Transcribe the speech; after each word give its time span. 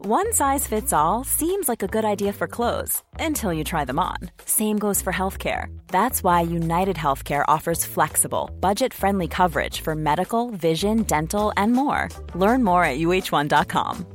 One 0.00 0.32
size 0.32 0.64
fits 0.64 0.92
all 0.92 1.24
seems 1.24 1.68
like 1.68 1.82
a 1.82 1.88
good 1.88 2.04
idea 2.04 2.32
for 2.32 2.46
clothes 2.46 3.02
until 3.18 3.52
you 3.52 3.64
try 3.64 3.84
them 3.84 3.98
on. 3.98 4.16
Same 4.44 4.78
goes 4.78 5.02
for 5.02 5.12
healthcare. 5.12 5.76
That's 5.88 6.22
why 6.22 6.42
United 6.42 6.94
Healthcare 6.94 7.44
offers 7.48 7.84
flexible, 7.84 8.48
budget-friendly 8.60 9.26
coverage 9.26 9.80
for 9.80 9.96
medical, 9.96 10.50
vision, 10.50 11.02
dental, 11.02 11.52
and 11.56 11.72
more. 11.72 12.10
Learn 12.36 12.62
more 12.62 12.84
at 12.84 12.98
uh1.com. 12.98 14.06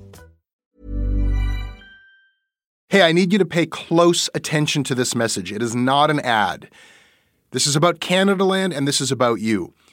Hey, 2.87 3.01
I 3.01 3.11
need 3.11 3.33
you 3.33 3.39
to 3.39 3.45
pay 3.45 3.65
close 3.65 4.29
attention 4.33 4.85
to 4.85 4.95
this 4.95 5.13
message. 5.13 5.51
It 5.51 5.61
is 5.61 5.75
not 5.75 6.09
an 6.09 6.21
ad. 6.21 6.69
This 7.51 7.67
is 7.67 7.75
about 7.75 7.99
Canadaland 7.99 8.73
and 8.73 8.87
this 8.87 9.01
is 9.01 9.11
about 9.11 9.41
you. 9.41 9.73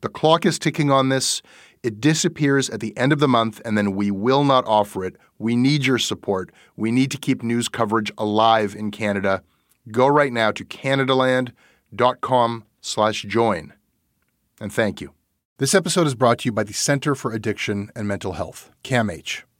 The 0.00 0.08
clock 0.08 0.46
is 0.46 0.58
ticking 0.58 0.90
on 0.90 1.08
this. 1.08 1.42
It 1.82 2.00
disappears 2.00 2.68
at 2.70 2.80
the 2.80 2.96
end 2.96 3.12
of 3.12 3.20
the 3.20 3.28
month, 3.28 3.60
and 3.64 3.78
then 3.78 3.94
we 3.94 4.10
will 4.10 4.44
not 4.44 4.64
offer 4.66 5.04
it. 5.04 5.16
We 5.38 5.56
need 5.56 5.86
your 5.86 5.98
support. 5.98 6.50
We 6.76 6.90
need 6.90 7.10
to 7.12 7.18
keep 7.18 7.42
news 7.42 7.68
coverage 7.68 8.12
alive 8.18 8.74
in 8.74 8.90
Canada. 8.90 9.42
Go 9.90 10.06
right 10.06 10.32
now 10.32 10.50
to 10.52 10.64
canadaland.com 10.64 12.64
slash 12.80 13.22
join. 13.22 13.72
And 14.60 14.72
thank 14.72 15.00
you. 15.00 15.12
This 15.58 15.74
episode 15.74 16.06
is 16.06 16.14
brought 16.14 16.40
to 16.40 16.46
you 16.46 16.52
by 16.52 16.64
the 16.64 16.72
Center 16.72 17.14
for 17.14 17.32
Addiction 17.32 17.90
and 17.94 18.08
Mental 18.08 18.32
Health, 18.32 18.70
CAMH. 18.84 19.42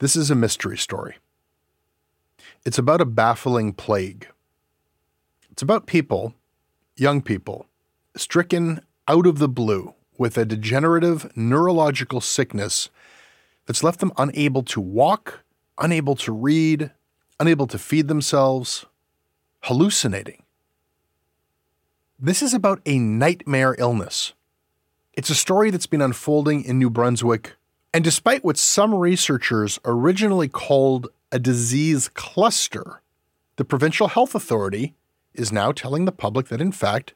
This 0.00 0.16
is 0.16 0.30
a 0.30 0.34
mystery 0.34 0.78
story. 0.78 1.16
It's 2.64 2.78
about 2.78 3.02
a 3.02 3.04
baffling 3.04 3.74
plague. 3.74 4.28
It's 5.50 5.60
about 5.60 5.86
people, 5.86 6.32
young 6.96 7.20
people, 7.20 7.66
stricken 8.16 8.80
out 9.06 9.26
of 9.26 9.38
the 9.38 9.48
blue 9.48 9.94
with 10.16 10.38
a 10.38 10.46
degenerative 10.46 11.30
neurological 11.36 12.22
sickness 12.22 12.88
that's 13.66 13.84
left 13.84 14.00
them 14.00 14.12
unable 14.16 14.62
to 14.62 14.80
walk, 14.80 15.40
unable 15.76 16.16
to 16.16 16.32
read, 16.32 16.92
unable 17.38 17.66
to 17.66 17.78
feed 17.78 18.08
themselves, 18.08 18.86
hallucinating. 19.64 20.42
This 22.18 22.40
is 22.40 22.54
about 22.54 22.80
a 22.86 22.98
nightmare 22.98 23.76
illness. 23.78 24.32
It's 25.12 25.28
a 25.28 25.34
story 25.34 25.70
that's 25.70 25.86
been 25.86 26.00
unfolding 26.00 26.64
in 26.64 26.78
New 26.78 26.88
Brunswick 26.88 27.56
and 27.92 28.04
despite 28.04 28.44
what 28.44 28.56
some 28.56 28.94
researchers 28.94 29.78
originally 29.84 30.48
called 30.48 31.08
a 31.32 31.38
disease 31.38 32.08
cluster, 32.08 33.02
the 33.56 33.64
Provincial 33.64 34.08
Health 34.08 34.34
Authority 34.34 34.94
is 35.34 35.52
now 35.52 35.72
telling 35.72 36.04
the 36.04 36.12
public 36.12 36.48
that, 36.48 36.60
in 36.60 36.72
fact, 36.72 37.14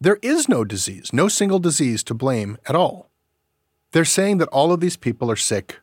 there 0.00 0.18
is 0.22 0.48
no 0.48 0.64
disease, 0.64 1.12
no 1.12 1.28
single 1.28 1.58
disease 1.58 2.02
to 2.04 2.14
blame 2.14 2.58
at 2.66 2.74
all. 2.74 3.10
They're 3.92 4.04
saying 4.04 4.38
that 4.38 4.48
all 4.48 4.72
of 4.72 4.80
these 4.80 4.96
people 4.96 5.30
are 5.30 5.36
sick 5.36 5.80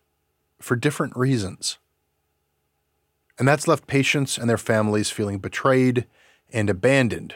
for 0.59 0.75
different 0.75 1.15
reasons. 1.15 1.77
And 3.39 3.47
that's 3.47 3.67
left 3.67 3.87
patients 3.87 4.37
and 4.37 4.49
their 4.49 4.57
families 4.57 5.09
feeling 5.09 5.39
betrayed 5.39 6.05
and 6.51 6.69
abandoned. 6.69 7.35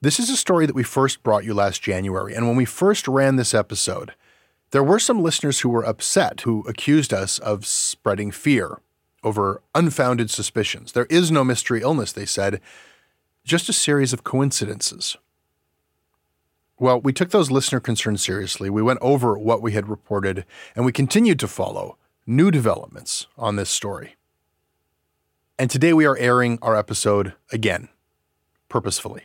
This 0.00 0.18
is 0.18 0.28
a 0.28 0.36
story 0.36 0.66
that 0.66 0.74
we 0.74 0.82
first 0.82 1.22
brought 1.22 1.44
you 1.44 1.54
last 1.54 1.80
January, 1.80 2.34
and 2.34 2.46
when 2.46 2.56
we 2.56 2.64
first 2.64 3.06
ran 3.06 3.36
this 3.36 3.54
episode, 3.54 4.14
there 4.70 4.84
were 4.84 4.98
some 4.98 5.22
listeners 5.22 5.60
who 5.60 5.68
were 5.68 5.84
upset, 5.84 6.42
who 6.42 6.62
accused 6.68 7.12
us 7.12 7.38
of 7.38 7.66
spreading 7.66 8.30
fear 8.30 8.80
over 9.22 9.62
unfounded 9.74 10.30
suspicions. 10.30 10.92
There 10.92 11.06
is 11.10 11.30
no 11.30 11.44
mystery 11.44 11.82
illness, 11.82 12.12
they 12.12 12.26
said, 12.26 12.60
just 13.44 13.68
a 13.68 13.72
series 13.72 14.12
of 14.12 14.24
coincidences. 14.24 15.16
Well, 16.78 17.00
we 17.00 17.12
took 17.12 17.30
those 17.30 17.50
listener 17.50 17.80
concerns 17.80 18.22
seriously. 18.22 18.70
We 18.70 18.80
went 18.80 19.00
over 19.02 19.36
what 19.36 19.60
we 19.60 19.72
had 19.72 19.88
reported, 19.88 20.46
and 20.74 20.84
we 20.84 20.92
continued 20.92 21.38
to 21.40 21.48
follow 21.48 21.98
new 22.26 22.50
developments 22.50 23.26
on 23.36 23.56
this 23.56 23.68
story. 23.68 24.16
And 25.58 25.68
today 25.68 25.92
we 25.92 26.06
are 26.06 26.16
airing 26.16 26.58
our 26.62 26.74
episode 26.74 27.34
again, 27.52 27.88
purposefully. 28.70 29.24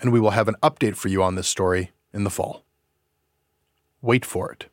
And 0.00 0.12
we 0.12 0.20
will 0.20 0.30
have 0.30 0.48
an 0.48 0.56
update 0.62 0.96
for 0.96 1.08
you 1.08 1.22
on 1.22 1.34
this 1.34 1.48
story 1.48 1.90
in 2.14 2.24
the 2.24 2.30
fall. 2.30 2.65
Wait 4.06 4.24
for 4.24 4.52
it. 4.52 4.66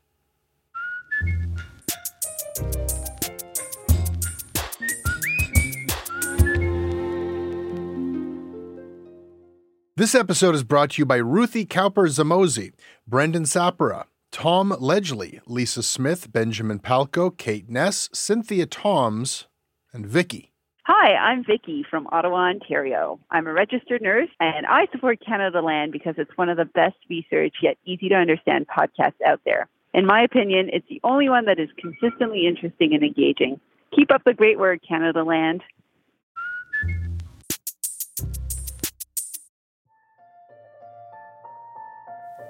This 9.96 10.14
episode 10.14 10.54
is 10.54 10.64
brought 10.64 10.92
to 10.92 11.02
you 11.02 11.08
by 11.08 11.16
Ruthie 11.16 11.66
Cowper 11.66 12.08
Zamozi, 12.08 12.74
Brendan 13.08 13.46
Sapera, 13.46 14.06
Tom 14.32 14.76
Ledgely, 14.80 15.42
Lisa 15.48 15.82
Smith, 15.82 16.32
Benjamin 16.32 16.78
Palco, 16.78 17.36
Kate 17.36 17.68
Ness, 17.68 18.10
Cynthia 18.14 18.68
Toms, 18.68 19.48
and 19.92 20.06
Vicky. 20.06 20.53
Hi, 20.86 21.16
I'm 21.16 21.46
Vicki 21.46 21.86
from 21.90 22.10
Ottawa, 22.12 22.50
Ontario. 22.50 23.18
I'm 23.32 23.48
a 23.48 23.54
registered 23.54 24.02
nurse 24.02 24.28
and 24.42 24.66
I 24.66 24.86
support 24.92 25.22
Canadaland 25.26 25.94
because 25.94 26.16
it's 26.18 26.36
one 26.36 26.50
of 26.50 26.58
the 26.58 26.66
best 26.66 26.98
research 27.10 27.56
yet 27.62 27.78
easy 27.86 28.10
to 28.10 28.16
understand 28.16 28.68
podcasts 28.68 29.22
out 29.26 29.40
there. 29.46 29.70
In 29.94 30.06
my 30.06 30.22
opinion, 30.24 30.70
it's 30.74 30.86
the 30.90 31.00
only 31.06 31.30
one 31.30 31.46
that 31.46 31.58
is 31.58 31.70
consistently 31.80 32.46
interesting 32.46 32.94
and 32.94 33.02
engaging. 33.02 33.62
Keep 33.96 34.12
up 34.12 34.26
the 34.26 34.34
great 34.34 34.60
work, 34.60 34.82
Canadaland. 34.84 35.62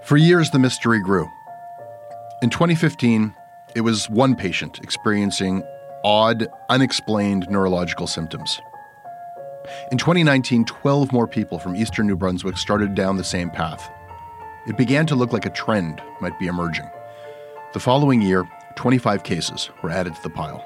For 0.06 0.18
years, 0.18 0.50
the 0.50 0.58
mystery 0.58 1.02
grew. 1.02 1.30
In 2.42 2.50
2015, 2.50 3.32
it 3.76 3.82
was 3.82 4.10
one 4.10 4.36
patient 4.36 4.80
experiencing 4.80 5.62
odd, 6.04 6.48
unexplained 6.70 7.48
neurological 7.50 8.08
symptoms. 8.08 8.60
In 9.92 9.98
2019, 9.98 10.66
12 10.66 11.14
more 11.14 11.28
people 11.28 11.58
from 11.58 11.76
eastern 11.76 12.08
New 12.08 12.16
Brunswick 12.16 12.58
started 12.58 12.96
down 12.96 13.18
the 13.18 13.24
same 13.24 13.50
path. 13.50 13.90
It 14.68 14.78
began 14.78 15.06
to 15.08 15.16
look 15.16 15.34
like 15.34 15.46
a 15.46 15.50
trend 15.50 16.02
might 16.22 16.38
be 16.40 16.48
emerging. 16.48 16.90
The 17.74 17.80
following 17.80 18.22
year, 18.22 18.48
25 18.76 19.24
cases 19.24 19.70
were 19.82 19.90
added 19.90 20.16
to 20.16 20.24
the 20.24 20.30
pile. 20.30 20.64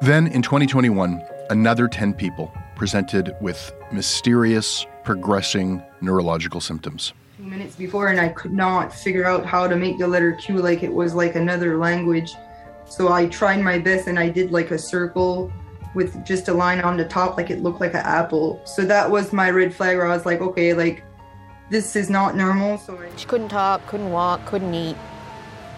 Then, 0.00 0.26
in 0.28 0.42
2021, 0.42 1.22
another 1.50 1.88
10 1.88 2.14
people 2.14 2.52
presented 2.76 3.34
with 3.40 3.72
mysterious, 3.92 4.86
progressing 5.04 5.82
neurological 6.00 6.60
symptoms. 6.60 7.12
Minutes 7.38 7.76
before, 7.76 8.08
and 8.08 8.20
I 8.20 8.28
could 8.28 8.52
not 8.52 8.94
figure 8.94 9.26
out 9.26 9.44
how 9.44 9.66
to 9.66 9.76
make 9.76 9.98
the 9.98 10.06
letter 10.06 10.32
Q 10.32 10.58
like 10.58 10.82
it 10.82 10.92
was 10.92 11.14
like 11.14 11.34
another 11.34 11.76
language. 11.76 12.32
So 12.90 13.12
I 13.12 13.26
tried 13.26 13.60
my 13.62 13.78
best 13.78 14.08
and 14.08 14.18
I 14.18 14.28
did 14.28 14.50
like 14.50 14.72
a 14.72 14.78
circle 14.78 15.52
with 15.94 16.24
just 16.26 16.48
a 16.48 16.52
line 16.52 16.80
on 16.80 16.96
the 16.96 17.04
top, 17.04 17.36
like 17.36 17.48
it 17.48 17.62
looked 17.62 17.80
like 17.80 17.94
an 17.94 18.04
apple. 18.04 18.60
So 18.64 18.84
that 18.84 19.08
was 19.08 19.32
my 19.32 19.48
red 19.50 19.72
flag 19.72 19.96
where 19.96 20.06
I 20.06 20.14
was 20.16 20.26
like, 20.26 20.40
okay, 20.40 20.74
like 20.74 21.04
this 21.70 21.94
is 21.94 22.10
not 22.10 22.36
normal. 22.36 22.78
So 22.78 22.98
I- 22.98 23.16
she 23.16 23.26
couldn't 23.26 23.48
talk, 23.50 23.86
couldn't 23.86 24.10
walk, 24.10 24.44
couldn't 24.44 24.74
eat. 24.74 24.96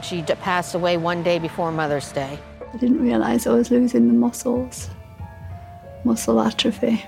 She 0.03 0.23
passed 0.23 0.75
away 0.75 0.97
one 0.97 1.23
day 1.23 1.39
before 1.39 1.71
Mother's 1.71 2.11
Day. 2.13 2.39
I 2.73 2.77
didn't 2.79 3.03
realize 3.03 3.47
I 3.47 3.53
was 3.53 3.71
losing 3.71 4.09
the 4.09 4.15
muscles, 4.15 4.89
muscle 6.05 6.41
atrophy. 6.41 7.05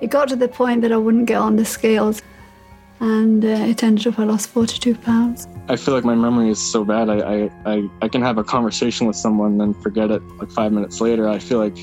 It 0.00 0.08
got 0.10 0.28
to 0.28 0.36
the 0.36 0.48
point 0.48 0.80
that 0.82 0.90
I 0.90 0.96
wouldn't 0.96 1.26
get 1.26 1.36
on 1.36 1.56
the 1.56 1.64
scales, 1.66 2.22
and 3.00 3.44
uh, 3.44 3.48
it 3.48 3.82
ended 3.82 4.06
up 4.06 4.18
I 4.18 4.24
lost 4.24 4.48
42 4.48 4.94
pounds. 4.96 5.46
I 5.68 5.74
feel 5.74 5.94
like 5.94 6.04
my 6.04 6.14
memory 6.14 6.48
is 6.48 6.60
so 6.60 6.84
bad. 6.84 7.10
I, 7.10 7.50
I, 7.64 7.88
I, 8.00 8.08
can 8.08 8.22
have 8.22 8.38
a 8.38 8.44
conversation 8.44 9.08
with 9.08 9.16
someone 9.16 9.52
and 9.52 9.60
then 9.60 9.74
forget 9.74 10.12
it 10.12 10.22
like 10.38 10.50
five 10.52 10.70
minutes 10.70 11.00
later. 11.00 11.28
I 11.28 11.40
feel 11.40 11.58
like 11.58 11.76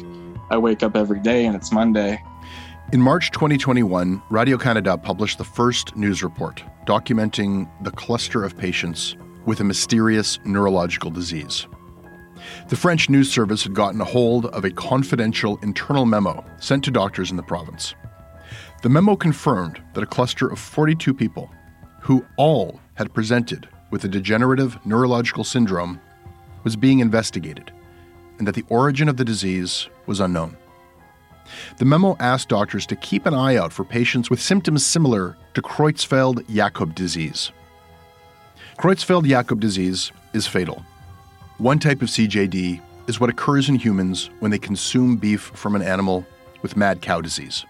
I 0.50 0.57
wake 0.57 0.83
up 0.83 0.95
every 0.95 1.19
day 1.19 1.45
and 1.45 1.53
it's 1.53 1.69
Monday. 1.74 2.24
In 2.94 3.01
March 3.01 3.31
2021, 3.31 4.21
Radio 4.30 4.57
Canada 4.57 4.97
published 4.97 5.38
the 5.38 5.44
first 5.44 5.97
news 5.97 6.24
report 6.24 6.63
documenting 6.85 7.69
the 7.83 7.91
cluster 7.91 8.45
of 8.45 8.57
patients 8.57 9.18
with 9.45 9.59
a 9.59 9.65
mysterious 9.65 10.39
neurological 10.45 11.12
disease. 11.12 11.68
The 12.69 12.77
French 12.77 13.09
news 13.09 13.29
service 13.29 13.63
had 13.63 13.74
gotten 13.74 14.00
a 14.00 14.06
hold 14.06 14.45
of 14.47 14.63
a 14.63 14.71
confidential 14.71 15.59
internal 15.62 16.06
memo 16.06 16.45
sent 16.57 16.86
to 16.86 16.91
doctors 16.91 17.31
in 17.31 17.38
the 17.38 17.44
province. 17.44 17.95
The 18.81 18.89
memo 18.89 19.18
confirmed 19.18 19.81
that 19.94 20.03
a 20.03 20.07
cluster 20.07 20.47
of 20.47 20.59
42 20.59 21.13
people, 21.13 21.51
who 22.01 22.25
all 22.38 22.79
had 22.95 23.13
presented 23.13 23.68
with 23.94 24.04
a 24.04 24.07
degenerative 24.07 24.84
neurological 24.88 25.44
syndrome, 25.44 26.01
was 26.63 26.75
being 26.75 26.98
investigated, 26.98 27.72
and 28.40 28.48
that 28.48 28.56
the 28.56 28.66
origin 28.68 29.07
of 29.07 29.18
the 29.18 29.24
disease 29.24 29.88
was 30.07 30.19
unknown. 30.19 30.57
The 31.78 31.86
memo 31.86 32.18
asked 32.19 32.50
doctors 32.50 32.88
to 32.88 32.95
keep 32.95 33.28
an 33.28 33.36
eye 33.36 33.56
out 33.56 33.72
for 33.72 33.84
patients 33.84 34.31
with 34.31 34.42
symptoms 34.42 34.84
similar 34.84 35.38
to 35.54 35.62
Creutzfeldt 35.62 36.44
Jakob 36.50 36.95
disease. 36.95 37.51
Creutzfeldt 38.80 39.28
Jakob 39.28 39.60
disease 39.60 40.12
is 40.34 40.48
fatal. 40.48 40.84
One 41.60 41.78
type 41.78 42.01
of 42.01 42.07
CJD 42.07 42.81
is 43.06 43.19
what 43.19 43.30
occurs 43.30 43.69
in 43.69 43.75
humans 43.75 44.31
when 44.39 44.50
they 44.50 44.57
consume 44.57 45.18
beef 45.18 45.51
from 45.54 45.75
an 45.75 45.84
animal 45.84 46.25
with 46.63 46.75
mad 46.75 47.04
cow 47.04 47.22
disease. 47.22 47.63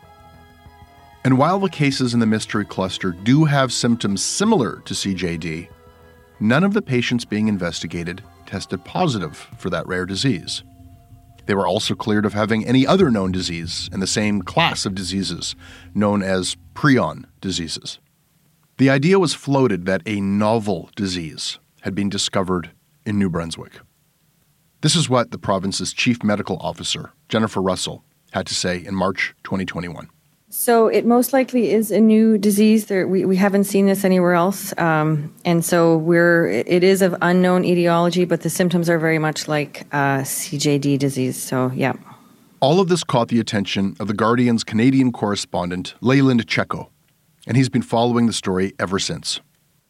And 1.26 1.38
while 1.38 1.60
the 1.60 1.69
cases 1.69 2.14
in 2.14 2.22
the 2.22 2.26
mystery 2.26 2.64
cluster 2.64 3.12
do 3.12 3.44
have 3.44 3.74
symptoms 3.74 4.24
similar 4.24 4.81
to 4.86 4.94
CJD, 4.94 5.68
none 6.44 6.66
of 6.66 6.74
the 6.74 6.81
patients 6.81 7.24
being 7.24 7.48
investigated 7.48 8.22
tested 8.45 8.84
positive 8.84 9.38
for 9.57 9.69
that 9.69 9.88
rare 9.88 10.06
disease. 10.06 10.62
They 11.45 11.56
were 11.56 11.66
also 11.66 11.95
cleared 11.95 12.25
of 12.25 12.34
having 12.34 12.66
any 12.66 12.86
other 12.86 13.10
known 13.10 13.31
disease 13.31 13.90
in 13.94 14.01
the 14.01 14.07
same 14.07 14.42
class 14.42 14.86
of 14.86 14.94
diseases, 14.94 15.56
known 15.95 16.22
as 16.22 16.57
prion 16.75 17.25
diseases. 17.40 17.98
The 18.78 18.90
idea 18.90 19.19
was 19.19 19.34
floated 19.34 19.86
that 19.86 20.01
a 20.06 20.19
novel 20.19 20.90
disease 20.98 21.60
had 21.81 21.95
been 21.95 22.10
discovered 22.10 22.72
in 23.06 23.18
New 23.18 23.30
Brunswick. 23.30 23.80
This 24.81 24.98
is 24.98 25.10
what 25.10 25.31
the 25.31 25.38
province's 25.38 25.94
chief 25.94 26.24
medical 26.24 26.57
officer, 26.57 27.13
Jennifer 27.30 27.62
Russell, 27.62 28.04
had 28.34 28.48
to 28.48 28.54
say 28.54 28.84
in 28.84 28.95
March 28.95 29.34
2021. 29.45 30.10
So 30.56 30.88
it 30.88 31.04
most 31.04 31.34
likely 31.34 31.72
is 31.72 31.90
a 31.90 32.00
new 32.00 32.38
disease. 32.38 32.86
There, 32.86 33.08
we, 33.08 33.26
we 33.26 33.36
haven't 33.36 33.64
seen 33.64 33.88
this 33.88 34.06
anywhere 34.06 34.36
else, 34.36 34.72
um, 34.78 35.34
and 35.44 35.66
so 35.66 35.98
we're 35.98 36.48
it 36.48 36.84
is 36.84 37.02
of 37.02 37.16
unknown 37.24 37.66
etiology, 37.66 38.24
but 38.24 38.42
the 38.42 38.52
symptoms 38.52 38.88
are 38.88 39.00
very 39.00 39.18
much 39.18 39.48
like 39.48 39.88
uh, 39.92 40.20
CJD 40.20 41.00
disease. 41.00 41.42
So 41.42 41.72
yeah. 41.74 41.94
All 42.60 42.80
of 42.80 42.88
this 42.88 43.04
caught 43.04 43.30
the 43.30 43.40
attention 43.40 43.98
of 44.00 44.08
the 44.08 44.14
Guardian's 44.14 44.64
Canadian 44.64 45.12
correspondent 45.12 45.96
Leyland 46.02 46.46
Cecco, 46.46 46.88
and 47.48 47.58
he's 47.58 47.68
been 47.70 47.82
following 47.82 48.28
the 48.28 48.34
story 48.34 48.76
ever 48.78 49.00
since. 49.00 49.42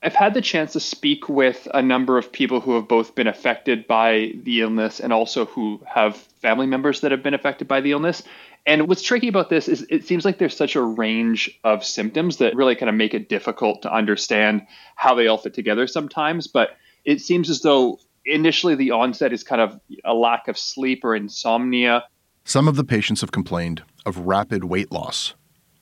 I've 0.01 0.15
had 0.15 0.33
the 0.33 0.42
chance 0.42 0.74
to 0.74 0.80
speak 0.80 1.30
with 1.30 1.68
a 1.74 1.81
number 1.81 2.18
of 2.18 2.31
people 2.31 2.60
who 2.60 2.75
have 2.75 2.89
both 2.89 3.15
been 3.15 3.27
affected 3.27 3.88
by 3.88 4.33
the 4.44 4.62
illness 4.62 5.00
and 5.00 5.13
also 5.13 5.45
who 5.45 5.81
have 5.88 6.18
family 6.18 6.68
members 6.68 7.01
that 7.01 7.12
have 7.12 7.24
been 7.24 7.33
affected 7.33 7.69
by 7.69 7.80
the 7.80 7.92
illness. 7.92 8.21
And 8.65 8.88
what's 8.88 9.01
tricky 9.01 9.27
about 9.27 9.50
this 9.50 9.68
is 9.68 9.86
it 9.89 10.06
seems 10.06 10.24
like 10.24 10.38
there's 10.38 10.56
such 10.56 10.75
a 10.75 10.81
range 10.81 11.60
of 11.63 11.83
symptoms 11.83 12.38
that 12.38 12.56
really 12.56 12.75
kind 12.75 12.89
of 12.89 12.95
make 12.95 13.13
it 13.13 13.27
difficult 13.27 13.81
to 13.81 13.94
understand 13.94 14.65
how 14.95 15.15
they 15.15 15.27
all 15.27 15.38
fit 15.38 15.54
together 15.54 15.86
sometimes. 15.86 16.48
But 16.48 16.69
it 17.04 17.19
seems 17.19 17.50
as 17.50 17.62
though 17.62 18.00
initially 18.25 18.75
the 18.75 18.92
onset 18.92 19.33
is 19.33 19.44
kind 19.44 19.62
of 19.62 19.80
a 20.06 20.13
lack 20.13 20.48
of 20.48 20.57
sleep 20.57 21.04
or 21.04 21.13
insomnia. 21.13 22.06
Some 22.45 22.68
of 22.69 22.77
the 22.77 22.86
patients 22.86 23.21
have 23.21 23.31
complained 23.33 23.83
of 24.06 24.19
rapid 24.19 24.63
weight 24.63 24.92
loss, 24.92 25.33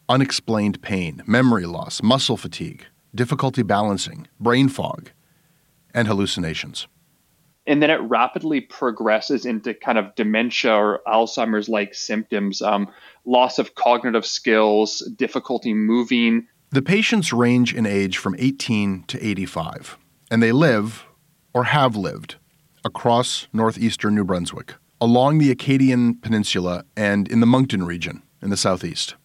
unexplained 0.10 0.82
pain, 0.82 1.22
memory 1.28 1.68
loss, 1.68 2.02
muscle 2.02 2.38
fatigue, 2.38 2.86
difficulty 3.14 3.62
balancing, 3.62 4.28
brain 4.40 4.70
fog, 4.70 5.12
and 5.94 6.08
hallucinations 6.08 6.88
and 7.68 7.82
then 7.82 7.90
it 7.90 8.02
rapidly 8.02 8.62
progresses 8.62 9.46
into 9.46 9.74
kind 9.74 9.98
of 9.98 10.16
dementia 10.16 10.74
or 10.74 11.02
Alzheimer's 11.08 11.70
like 11.70 11.94
symptoms, 11.94 12.62
um, 12.62 12.90
loss 13.26 13.60
of 13.60 13.76
cognitive 13.76 14.26
skills, 14.26 15.00
difficulty 15.16 15.74
moving. 15.74 16.48
The 16.72 16.82
patients 16.82 17.32
range 17.32 17.74
in 17.74 17.86
age 17.86 18.18
from 18.18 18.36
18 18.40 19.04
to 19.08 19.26
85, 19.26 19.98
and 20.32 20.42
they 20.42 20.52
live 20.52 21.06
or 21.54 21.66
have 21.66 21.96
lived 21.96 22.38
across 22.84 23.48
northeastern 23.54 24.16
New 24.16 24.24
Brunswick, 24.24 24.74
along 25.00 25.38
the 25.38 25.52
Acadian 25.52 26.16
Peninsula, 26.16 26.86
and 26.96 27.28
in 27.28 27.42
the 27.42 27.46
Moncton 27.46 27.84
region 27.84 28.24
in 28.42 28.50
the 28.50 28.58
southeast. 28.58 29.16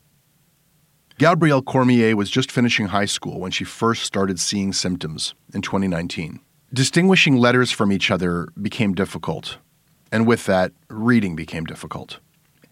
Gabrielle 1.18 1.62
Cormier 1.62 2.14
was 2.14 2.28
just 2.28 2.52
finishing 2.52 2.88
high 2.88 3.06
school 3.06 3.40
when 3.40 3.50
she 3.50 3.64
first 3.64 4.02
started 4.02 4.38
seeing 4.38 4.74
symptoms 4.74 5.34
in 5.54 5.62
2019. 5.62 6.40
Distinguishing 6.72 7.36
letters 7.36 7.70
from 7.70 7.92
each 7.92 8.10
other 8.10 8.48
became 8.60 8.92
difficult, 8.92 9.58
and 10.10 10.26
with 10.26 10.46
that, 10.46 10.72
reading 10.90 11.36
became 11.36 11.64
difficult. 11.64 12.18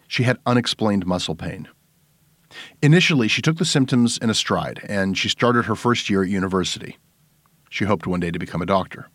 She 0.08 0.24
had 0.24 0.38
unexplained 0.44 1.06
muscle 1.06 1.36
pain. 1.36 1.68
Initially, 2.82 3.28
she 3.28 3.40
took 3.40 3.56
the 3.56 3.64
symptoms 3.64 4.18
in 4.18 4.30
a 4.30 4.34
stride, 4.34 4.80
and 4.88 5.16
she 5.16 5.28
started 5.28 5.66
her 5.66 5.76
first 5.76 6.10
year 6.10 6.24
at 6.24 6.28
university. 6.28 6.98
She 7.70 7.84
hoped 7.84 8.06
one 8.06 8.18
day 8.18 8.32
to 8.32 8.38
become 8.38 8.60
a 8.60 8.66
doctor. 8.66 9.10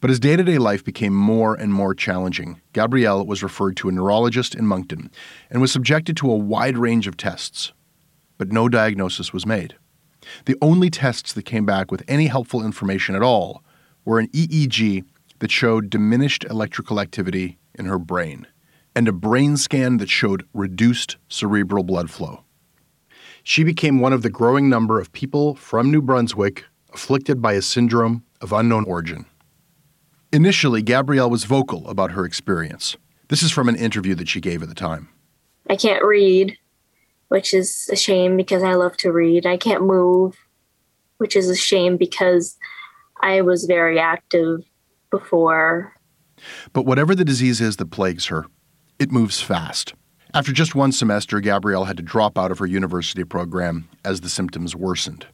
But 0.00 0.10
as 0.10 0.18
day 0.18 0.34
to 0.34 0.42
day 0.42 0.58
life 0.58 0.84
became 0.84 1.14
more 1.14 1.54
and 1.54 1.72
more 1.72 1.94
challenging, 1.94 2.60
Gabrielle 2.72 3.24
was 3.24 3.44
referred 3.44 3.76
to 3.78 3.88
a 3.88 3.92
neurologist 3.92 4.56
in 4.56 4.66
Moncton 4.66 5.12
and 5.48 5.60
was 5.60 5.70
subjected 5.70 6.16
to 6.18 6.30
a 6.30 6.36
wide 6.36 6.76
range 6.76 7.06
of 7.06 7.16
tests, 7.16 7.72
but 8.36 8.50
no 8.50 8.68
diagnosis 8.68 9.32
was 9.32 9.46
made. 9.46 9.76
The 10.46 10.56
only 10.62 10.90
tests 10.90 11.32
that 11.32 11.44
came 11.44 11.66
back 11.66 11.90
with 11.90 12.02
any 12.08 12.26
helpful 12.26 12.64
information 12.64 13.14
at 13.14 13.22
all 13.22 13.62
were 14.04 14.18
an 14.18 14.28
EEG 14.28 15.04
that 15.38 15.50
showed 15.50 15.90
diminished 15.90 16.44
electrical 16.44 17.00
activity 17.00 17.58
in 17.74 17.86
her 17.86 17.98
brain 17.98 18.46
and 18.94 19.08
a 19.08 19.12
brain 19.12 19.56
scan 19.56 19.96
that 19.98 20.08
showed 20.08 20.46
reduced 20.54 21.16
cerebral 21.28 21.82
blood 21.82 22.10
flow. 22.10 22.44
She 23.42 23.64
became 23.64 23.98
one 23.98 24.12
of 24.12 24.22
the 24.22 24.30
growing 24.30 24.68
number 24.68 25.00
of 25.00 25.12
people 25.12 25.54
from 25.56 25.90
New 25.90 26.00
Brunswick 26.00 26.64
afflicted 26.92 27.42
by 27.42 27.54
a 27.54 27.62
syndrome 27.62 28.24
of 28.40 28.52
unknown 28.52 28.84
origin. 28.84 29.26
Initially, 30.32 30.82
Gabrielle 30.82 31.30
was 31.30 31.44
vocal 31.44 31.88
about 31.88 32.12
her 32.12 32.24
experience. 32.24 32.96
This 33.28 33.42
is 33.42 33.50
from 33.50 33.68
an 33.68 33.76
interview 33.76 34.14
that 34.14 34.28
she 34.28 34.40
gave 34.40 34.62
at 34.62 34.68
the 34.68 34.74
time. 34.74 35.08
I 35.68 35.76
can't 35.76 36.04
read 36.04 36.56
which 37.34 37.52
is 37.52 37.90
a 37.90 37.96
shame 37.96 38.36
because 38.36 38.62
I 38.62 38.74
love 38.74 38.96
to 38.98 39.10
read. 39.10 39.44
I 39.44 39.56
can't 39.56 39.82
move, 39.82 40.36
which 41.18 41.34
is 41.34 41.50
a 41.50 41.56
shame 41.56 41.96
because 41.96 42.56
I 43.20 43.40
was 43.40 43.64
very 43.64 43.98
active 43.98 44.60
before. 45.10 45.92
But 46.72 46.86
whatever 46.86 47.12
the 47.12 47.24
disease 47.24 47.60
is 47.60 47.76
that 47.78 47.90
plagues 47.90 48.26
her, 48.26 48.46
it 49.00 49.10
moves 49.10 49.40
fast. 49.40 49.94
After 50.32 50.52
just 50.52 50.76
one 50.76 50.92
semester, 50.92 51.40
Gabrielle 51.40 51.86
had 51.86 51.96
to 51.96 52.04
drop 52.04 52.38
out 52.38 52.52
of 52.52 52.60
her 52.60 52.66
university 52.66 53.24
program 53.24 53.88
as 54.04 54.20
the 54.20 54.28
symptoms 54.28 54.76
worsened. 54.76 55.26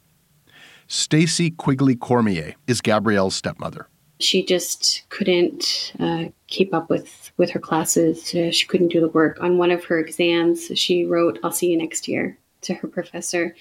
Stacy 0.87 1.51
Quigley 1.51 1.95
Cormier 1.95 2.55
is 2.65 2.81
Gabrielle's 2.81 3.35
stepmother. 3.35 3.89
She 4.21 4.45
just 4.45 5.03
couldn't 5.09 5.93
uh, 5.99 6.25
keep 6.47 6.73
up 6.73 6.89
with 6.89 7.31
with 7.37 7.49
her 7.51 7.59
classes. 7.59 8.33
Uh, 8.33 8.51
she 8.51 8.67
couldn't 8.67 8.89
do 8.89 9.01
the 9.01 9.09
work. 9.09 9.37
On 9.41 9.57
one 9.57 9.71
of 9.71 9.85
her 9.85 9.99
exams, 9.99 10.71
she 10.75 11.05
wrote, 11.05 11.39
"I'll 11.43 11.51
see 11.51 11.71
you 11.71 11.77
next 11.77 12.07
year." 12.07 12.37
to 12.61 12.75
her 12.75 12.87
professor. 12.87 13.55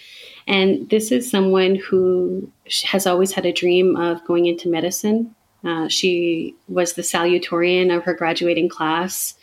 And 0.47 0.88
this 0.90 1.11
is 1.11 1.31
someone 1.31 1.75
who 1.75 2.50
has 2.85 3.07
always 3.07 3.33
had 3.33 3.47
a 3.47 3.52
dream 3.52 3.97
of 3.97 4.25
going 4.26 4.47
into 4.47 4.69
medicine. 4.69 5.35
Uh, 5.64 5.88
she 5.88 6.55
was 6.69 6.93
the 6.93 7.02
salutatorian 7.02 7.95
of 7.95 8.05
her 8.05 8.14
graduating 8.14 8.69
class. 8.69 9.35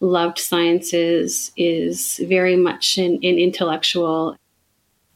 loved 0.00 0.38
sciences, 0.38 1.52
is 1.56 2.20
very 2.24 2.54
much 2.54 2.98
an, 2.98 3.14
an 3.22 3.38
intellectual. 3.38 4.36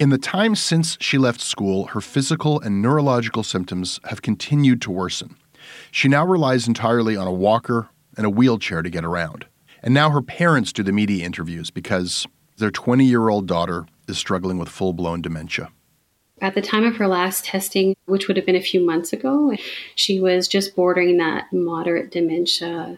In 0.00 0.09
the 0.09 0.16
time 0.16 0.54
since 0.54 0.97
she 0.99 1.19
left 1.19 1.42
school, 1.42 1.88
her 1.88 2.00
physical 2.00 2.59
and 2.59 2.80
neurological 2.80 3.42
symptoms 3.42 4.00
have 4.04 4.23
continued 4.23 4.80
to 4.80 4.90
worsen. 4.90 5.37
She 5.90 6.09
now 6.09 6.25
relies 6.25 6.66
entirely 6.66 7.16
on 7.16 7.26
a 7.26 7.33
walker 7.33 7.90
and 8.16 8.25
a 8.25 8.30
wheelchair 8.30 8.80
to 8.80 8.88
get 8.88 9.04
around. 9.04 9.45
And 9.83 9.92
now 9.92 10.09
her 10.09 10.23
parents 10.23 10.73
do 10.73 10.83
the 10.83 10.90
media 10.90 11.26
interviews 11.26 11.71
because 11.71 12.26
their 12.57 12.71
20 12.71 13.04
year 13.04 13.28
old 13.28 13.47
daughter 13.47 13.85
is 14.09 14.16
struggling 14.16 14.57
with 14.57 14.71
full 14.71 14.95
blown 14.95 15.21
dementia. 15.21 15.69
At 16.40 16.54
the 16.54 16.62
time 16.62 16.85
of 16.85 16.97
her 16.97 17.07
last 17.07 17.45
testing, 17.45 17.95
which 18.07 18.26
would 18.26 18.38
have 18.38 18.47
been 18.47 18.57
a 18.57 18.62
few 18.62 18.80
months 18.80 19.12
ago, 19.12 19.54
she 19.97 20.19
was 20.19 20.49
just 20.49 20.75
bordering 20.75 21.19
that 21.19 21.52
moderate 21.52 22.11
dementia. 22.11 22.97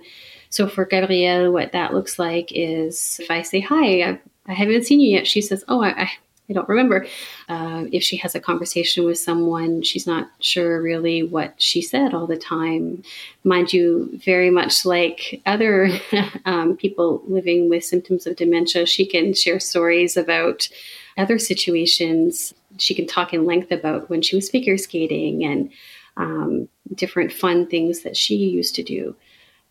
So 0.50 0.68
for 0.68 0.84
Gabrielle, 0.84 1.50
what 1.50 1.72
that 1.72 1.94
looks 1.94 2.20
like 2.20 2.52
is 2.54 3.18
if 3.20 3.28
I 3.28 3.42
say, 3.42 3.58
Hi, 3.58 4.02
I, 4.02 4.20
I 4.46 4.52
haven't 4.52 4.84
seen 4.84 5.00
you 5.00 5.16
yet, 5.16 5.26
she 5.26 5.40
says, 5.40 5.64
Oh, 5.66 5.82
I, 5.82 6.02
I 6.02 6.10
don't 6.54 6.68
remember. 6.68 7.06
Uh, 7.48 7.84
if 7.92 8.02
she 8.02 8.16
has 8.16 8.34
a 8.34 8.40
conversation 8.40 9.04
with 9.04 9.18
someone, 9.18 9.82
she's 9.82 10.06
not 10.06 10.30
sure 10.40 10.82
really 10.82 11.22
what 11.22 11.54
she 11.60 11.80
said 11.80 12.14
all 12.14 12.26
the 12.26 12.36
time. 12.36 13.02
Mind 13.44 13.72
you, 13.72 14.10
very 14.24 14.50
much 14.50 14.84
like 14.84 15.40
other 15.46 15.88
um, 16.44 16.76
people 16.76 17.22
living 17.26 17.68
with 17.68 17.84
symptoms 17.84 18.26
of 18.26 18.36
dementia, 18.36 18.86
she 18.86 19.06
can 19.06 19.34
share 19.34 19.60
stories 19.60 20.16
about 20.16 20.68
other 21.16 21.38
situations. 21.38 22.54
She 22.78 22.94
can 22.94 23.06
talk 23.06 23.32
in 23.32 23.46
length 23.46 23.70
about 23.70 24.10
when 24.10 24.22
she 24.22 24.36
was 24.36 24.50
figure 24.50 24.78
skating 24.78 25.44
and 25.44 25.70
um, 26.16 26.68
different 26.94 27.32
fun 27.32 27.66
things 27.66 28.02
that 28.02 28.16
she 28.16 28.36
used 28.36 28.74
to 28.74 28.82
do. 28.82 29.14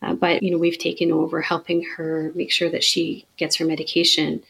Uh, 0.01 0.13
but 0.13 0.41
you 0.41 0.49
know, 0.49 0.57
we've 0.57 0.79
taken 0.79 1.11
over 1.11 1.41
helping 1.41 1.83
her 1.95 2.31
make 2.33 2.51
sure 2.51 2.69
that 2.69 2.83
she 2.83 3.25
gets 3.37 3.57
her 3.57 3.65
medication 3.65 4.41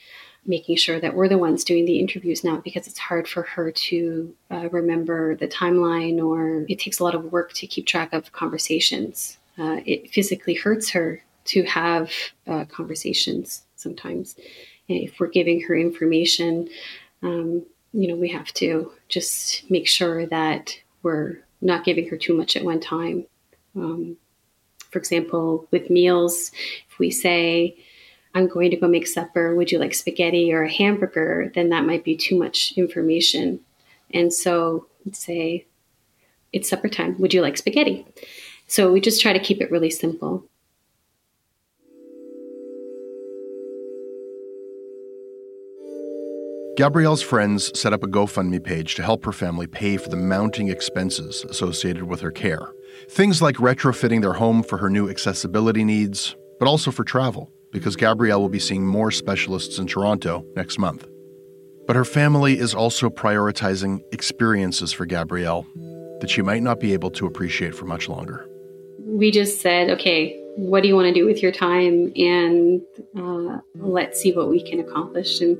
making 0.45 0.75
sure 0.75 0.99
that 0.99 1.15
we're 1.15 1.27
the 1.27 1.37
ones 1.37 1.63
doing 1.63 1.85
the 1.85 1.99
interviews 1.99 2.43
now 2.43 2.57
because 2.57 2.87
it's 2.87 2.97
hard 2.97 3.27
for 3.27 3.43
her 3.43 3.71
to 3.71 4.33
uh, 4.49 4.69
remember 4.69 5.35
the 5.35 5.47
timeline 5.47 6.23
or 6.23 6.65
it 6.67 6.79
takes 6.79 6.99
a 6.99 7.03
lot 7.03 7.13
of 7.13 7.31
work 7.31 7.53
to 7.53 7.67
keep 7.67 7.85
track 7.85 8.11
of 8.11 8.31
conversations. 8.31 9.37
Uh, 9.59 9.79
it 9.85 10.09
physically 10.11 10.55
hurts 10.55 10.89
her 10.89 11.21
to 11.45 11.63
have 11.63 12.11
uh, 12.47 12.65
conversations 12.65 13.63
sometimes. 13.75 14.35
If 14.87 15.19
we're 15.19 15.27
giving 15.27 15.61
her 15.61 15.75
information, 15.75 16.69
um, 17.21 17.65
you 17.93 18.07
know, 18.07 18.15
we 18.15 18.29
have 18.29 18.51
to 18.55 18.91
just 19.09 19.69
make 19.69 19.87
sure 19.87 20.25
that 20.25 20.75
we're 21.03 21.39
not 21.61 21.83
giving 21.83 22.09
her 22.09 22.17
too 22.17 22.35
much 22.35 22.55
at 22.55 22.65
one 22.65 22.79
time. 22.79 23.25
Um, 23.75 24.17
for 24.89 24.99
example, 24.99 25.67
with 25.71 25.89
meals, 25.89 26.51
if 26.89 26.99
we 26.99 27.11
say, 27.11 27.77
I'm 28.33 28.47
going 28.47 28.71
to 28.71 28.77
go 28.77 28.87
make 28.87 29.07
supper. 29.07 29.55
Would 29.55 29.71
you 29.71 29.79
like 29.79 29.93
spaghetti 29.93 30.53
or 30.53 30.63
a 30.63 30.71
hamburger? 30.71 31.51
Then 31.53 31.69
that 31.69 31.85
might 31.85 32.03
be 32.03 32.15
too 32.15 32.37
much 32.37 32.73
information. 32.77 33.59
And 34.13 34.33
so 34.33 34.87
let's 35.05 35.19
say, 35.19 35.65
it's 36.53 36.69
supper 36.69 36.89
time. 36.89 37.19
Would 37.19 37.33
you 37.33 37.41
like 37.41 37.57
spaghetti? 37.57 38.05
So 38.67 38.91
we 38.91 39.01
just 39.01 39.21
try 39.21 39.33
to 39.33 39.39
keep 39.39 39.61
it 39.61 39.71
really 39.71 39.89
simple. 39.89 40.45
Gabrielle's 46.77 47.21
friends 47.21 47.77
set 47.79 47.91
up 47.91 48.01
a 48.01 48.07
GoFundMe 48.07 48.63
page 48.63 48.95
to 48.95 49.03
help 49.03 49.25
her 49.25 49.33
family 49.33 49.67
pay 49.67 49.97
for 49.97 50.09
the 50.09 50.15
mounting 50.15 50.69
expenses 50.69 51.43
associated 51.49 52.03
with 52.03 52.21
her 52.21 52.31
care. 52.31 52.73
Things 53.09 53.41
like 53.41 53.57
retrofitting 53.57 54.21
their 54.21 54.33
home 54.33 54.63
for 54.63 54.77
her 54.77 54.89
new 54.89 55.09
accessibility 55.09 55.83
needs, 55.83 56.35
but 56.59 56.67
also 56.67 56.89
for 56.89 57.03
travel 57.03 57.51
because 57.71 57.95
Gabrielle 57.95 58.41
will 58.41 58.49
be 58.49 58.59
seeing 58.59 58.85
more 58.85 59.11
specialists 59.11 59.79
in 59.79 59.87
Toronto 59.87 60.45
next 60.55 60.77
month. 60.77 61.07
But 61.87 61.95
her 61.95 62.05
family 62.05 62.59
is 62.59 62.75
also 62.75 63.09
prioritizing 63.09 64.01
experiences 64.11 64.93
for 64.93 65.05
Gabrielle 65.05 65.65
that 66.19 66.29
she 66.29 66.41
might 66.41 66.63
not 66.63 66.79
be 66.79 66.93
able 66.93 67.09
to 67.11 67.25
appreciate 67.25 67.73
for 67.73 67.85
much 67.85 68.07
longer. 68.07 68.47
We 68.99 69.31
just 69.31 69.61
said, 69.61 69.89
okay, 69.89 70.37
what 70.55 70.81
do 70.81 70.87
you 70.87 70.95
want 70.95 71.07
to 71.07 71.13
do 71.13 71.25
with 71.25 71.41
your 71.41 71.51
time? 71.51 72.11
And 72.15 72.81
uh, 73.17 73.59
let's 73.75 74.21
see 74.21 74.31
what 74.31 74.49
we 74.49 74.61
can 74.61 74.79
accomplish. 74.79 75.41
And 75.41 75.57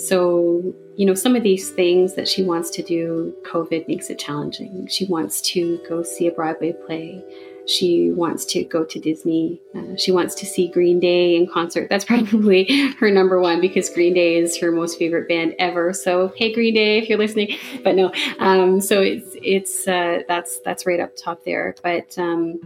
so, 0.00 0.74
you 0.96 1.04
know, 1.06 1.14
some 1.14 1.36
of 1.36 1.42
these 1.42 1.70
things 1.70 2.14
that 2.14 2.28
she 2.28 2.42
wants 2.42 2.70
to 2.70 2.82
do, 2.82 3.34
COVID 3.44 3.88
makes 3.88 4.10
it 4.10 4.18
challenging. 4.18 4.86
She 4.88 5.06
wants 5.06 5.40
to 5.52 5.80
go 5.88 6.02
see 6.02 6.26
a 6.26 6.32
Broadway 6.32 6.72
play. 6.86 7.22
She 7.68 8.10
wants 8.12 8.46
to 8.46 8.64
go 8.64 8.82
to 8.82 8.98
Disney. 8.98 9.60
Uh, 9.76 9.94
she 9.96 10.10
wants 10.10 10.34
to 10.36 10.46
see 10.46 10.68
Green 10.68 10.98
Day 10.98 11.36
in 11.36 11.46
concert. 11.46 11.88
That's 11.90 12.04
probably 12.12 12.64
her 12.98 13.10
number 13.10 13.38
one 13.40 13.60
because 13.60 13.90
Green 13.90 14.14
Day 14.14 14.36
is 14.36 14.56
her 14.58 14.72
most 14.72 14.98
favorite 14.98 15.28
band 15.28 15.54
ever. 15.58 15.92
So 15.92 16.32
hey, 16.36 16.52
Green 16.52 16.74
Day, 16.74 16.98
if 16.98 17.08
you're 17.08 17.18
listening, 17.18 17.56
but 17.84 17.94
no. 17.94 18.10
Um, 18.38 18.80
so 18.80 19.02
it's 19.02 19.36
it's 19.42 19.86
uh, 19.86 20.20
that's 20.26 20.60
that's 20.64 20.86
right 20.86 20.98
up 20.98 21.12
top 21.16 21.44
there. 21.44 21.74
But 21.82 22.18
um, 22.18 22.58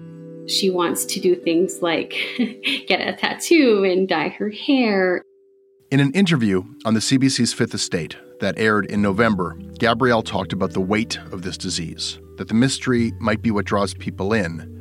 she 0.46 0.70
wants 0.70 1.04
to 1.06 1.20
do 1.20 1.34
things 1.34 1.82
like 1.82 2.14
get 2.86 3.00
a 3.00 3.16
tattoo 3.16 3.84
and 3.84 4.08
dye 4.08 4.28
her 4.28 4.50
hair. 4.50 5.22
In 5.90 6.00
an 6.00 6.12
interview 6.12 6.62
on 6.84 6.94
the 6.94 7.00
CBC's 7.00 7.52
Fifth 7.52 7.74
Estate 7.74 8.16
that 8.40 8.58
aired 8.58 8.86
in 8.86 9.02
November, 9.02 9.58
Gabrielle 9.78 10.22
talked 10.22 10.52
about 10.52 10.72
the 10.72 10.80
weight 10.80 11.18
of 11.32 11.42
this 11.42 11.58
disease, 11.58 12.18
that 12.38 12.48
the 12.48 12.54
mystery 12.54 13.12
might 13.20 13.42
be 13.42 13.50
what 13.50 13.66
draws 13.66 13.92
people 13.94 14.32
in, 14.32 14.72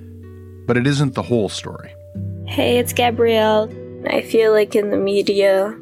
but 0.71 0.77
it 0.77 0.87
isn't 0.87 1.15
the 1.15 1.21
whole 1.21 1.49
story. 1.49 1.93
Hey, 2.47 2.77
it's 2.77 2.93
Gabrielle. 2.93 3.69
I 4.09 4.21
feel 4.21 4.53
like 4.53 4.73
in 4.73 4.89
the 4.89 4.95
media, 4.95 5.77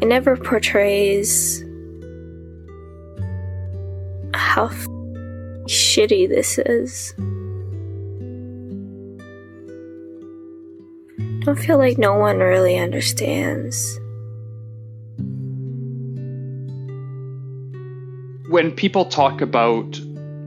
it 0.00 0.06
never 0.06 0.36
portrays 0.36 1.60
how 4.32 4.66
f- 4.66 4.86
shitty 5.66 6.28
this 6.28 6.56
is. 6.58 7.12
I 11.18 11.44
don't 11.46 11.58
feel 11.58 11.78
like 11.78 11.98
no 11.98 12.14
one 12.14 12.38
really 12.38 12.78
understands. 12.78 13.98
When 18.54 18.70
people 18.70 19.04
talk 19.04 19.40
about 19.40 20.00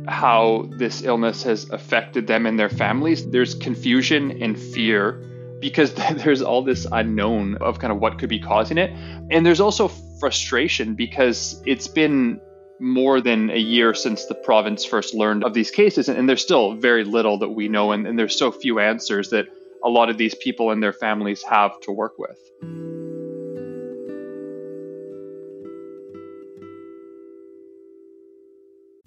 how 0.08 0.70
this 0.78 1.04
illness 1.04 1.44
has 1.44 1.70
affected 1.72 2.26
them 2.26 2.46
and 2.46 2.58
their 2.58 2.70
families, 2.70 3.30
there's 3.32 3.54
confusion 3.54 4.42
and 4.42 4.58
fear 4.58 5.22
because 5.60 5.94
there's 6.24 6.42
all 6.42 6.64
this 6.64 6.88
unknown 6.90 7.58
of 7.58 7.80
kind 7.80 7.92
of 7.92 8.00
what 8.00 8.18
could 8.18 8.30
be 8.30 8.40
causing 8.40 8.78
it. 8.78 8.92
And 9.30 9.46
there's 9.46 9.60
also 9.60 9.90
frustration 10.22 10.96
because 10.96 11.62
it's 11.66 11.90
been 11.90 12.40
more 12.80 13.20
than 13.20 13.50
a 13.50 13.60
year 13.60 13.94
since 13.94 14.24
the 14.28 14.36
province 14.36 14.86
first 14.86 15.14
learned 15.14 15.44
of 15.44 15.54
these 15.54 15.70
cases, 15.70 16.08
and 16.08 16.30
there's 16.30 16.42
still 16.42 16.76
very 16.76 17.04
little 17.04 17.40
that 17.40 17.50
we 17.50 17.68
know, 17.68 17.92
and, 17.92 18.08
and 18.08 18.18
there's 18.18 18.40
so 18.40 18.54
few 18.54 18.80
answers 18.80 19.32
that 19.32 19.48
a 19.84 19.90
lot 19.90 20.10
of 20.10 20.18
these 20.18 20.34
people 20.34 20.72
and 20.72 20.82
their 20.82 20.94
families 20.94 21.44
have 21.44 21.78
to 21.82 21.92
work 21.92 22.14
with. 22.18 22.40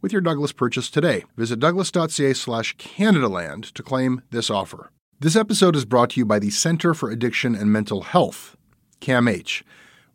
with 0.00 0.12
your 0.12 0.20
Douglas 0.20 0.52
purchase 0.52 0.90
today. 0.90 1.24
Visit 1.36 1.60
douglas.ca 1.60 2.32
slash 2.34 2.76
Canadaland 2.76 3.72
to 3.72 3.82
claim 3.82 4.22
this 4.30 4.50
offer. 4.50 4.90
This 5.18 5.36
episode 5.36 5.76
is 5.76 5.84
brought 5.84 6.10
to 6.10 6.20
you 6.20 6.24
by 6.24 6.38
the 6.38 6.50
Center 6.50 6.94
for 6.94 7.10
Addiction 7.10 7.54
and 7.54 7.72
Mental 7.72 8.02
Health 8.02 8.56
CAMH. 9.00 9.62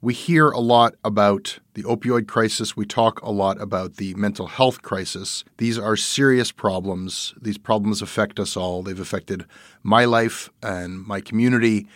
We 0.02 0.14
hear 0.14 0.52
a 0.52 0.60
lot 0.60 0.96
about 1.04 1.60
the 1.74 1.84
opioid 1.84 2.28
crisis. 2.28 2.78
We 2.78 2.86
talk 2.86 3.22
a 3.22 3.32
lot 3.32 3.60
about 3.60 3.96
the 3.96 4.14
mental 4.16 4.48
health 4.48 4.82
crisis. 4.82 5.44
These 5.58 5.80
are 5.80 5.96
serious 5.96 6.52
problems. 6.52 7.34
These 7.42 7.58
problems 7.58 8.02
affect 8.02 8.40
us 8.40 8.56
all. 8.56 8.84
They've 8.84 9.00
affected 9.00 9.46
my 9.82 10.06
life 10.06 10.50
and 10.62 11.06
my 11.06 11.22
community. 11.22 11.88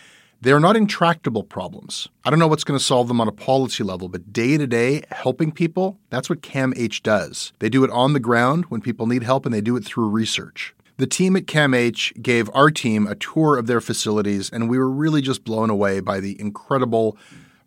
They're 0.42 0.58
not 0.58 0.74
intractable 0.74 1.44
problems. 1.44 2.08
I 2.24 2.30
don't 2.30 2.38
know 2.38 2.46
what's 2.46 2.64
going 2.64 2.78
to 2.78 2.84
solve 2.84 3.08
them 3.08 3.20
on 3.20 3.28
a 3.28 3.32
policy 3.32 3.84
level, 3.84 4.08
but 4.08 4.32
day 4.32 4.56
to 4.56 4.66
day, 4.66 5.02
helping 5.10 5.52
people, 5.52 5.98
that's 6.08 6.30
what 6.30 6.40
CAMH 6.40 7.02
does. 7.02 7.52
They 7.58 7.68
do 7.68 7.84
it 7.84 7.90
on 7.90 8.14
the 8.14 8.20
ground 8.20 8.64
when 8.70 8.80
people 8.80 9.06
need 9.06 9.22
help, 9.22 9.44
and 9.44 9.54
they 9.54 9.60
do 9.60 9.76
it 9.76 9.84
through 9.84 10.08
research. 10.08 10.74
The 10.96 11.06
team 11.06 11.36
at 11.36 11.44
CAMH 11.44 12.22
gave 12.22 12.48
our 12.54 12.70
team 12.70 13.06
a 13.06 13.16
tour 13.16 13.58
of 13.58 13.66
their 13.66 13.82
facilities, 13.82 14.48
and 14.48 14.70
we 14.70 14.78
were 14.78 14.90
really 14.90 15.20
just 15.20 15.44
blown 15.44 15.68
away 15.68 16.00
by 16.00 16.20
the 16.20 16.40
incredible 16.40 17.18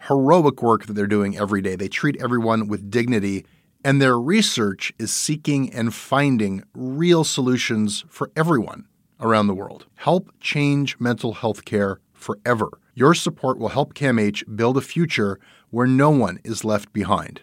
heroic 0.08 0.64
work 0.64 0.88
that 0.88 0.94
they're 0.94 1.06
doing 1.06 1.38
every 1.38 1.62
day. 1.62 1.76
They 1.76 1.88
treat 1.88 2.20
everyone 2.20 2.68
with 2.68 2.90
dignity, 2.90 3.46
and 3.86 4.02
their 4.02 4.20
research 4.20 4.92
is 4.98 5.14
seeking 5.14 5.72
and 5.72 5.94
finding 5.94 6.64
real 6.74 7.24
solutions 7.24 8.04
for 8.10 8.32
everyone 8.36 8.88
around 9.20 9.46
the 9.46 9.54
world. 9.54 9.86
Help 9.94 10.32
change 10.40 11.00
mental 11.00 11.34
health 11.34 11.66
care 11.66 12.00
forever. 12.24 12.70
Your 12.96 13.14
support 13.14 13.60
will 13.60 13.70
help 13.70 13.94
CAMH 13.94 14.56
build 14.56 14.78
a 14.78 14.82
future 14.82 15.40
where 15.70 15.88
no 15.88 16.10
one 16.10 16.40
is 16.44 16.64
left 16.64 16.94
behind. 16.94 17.42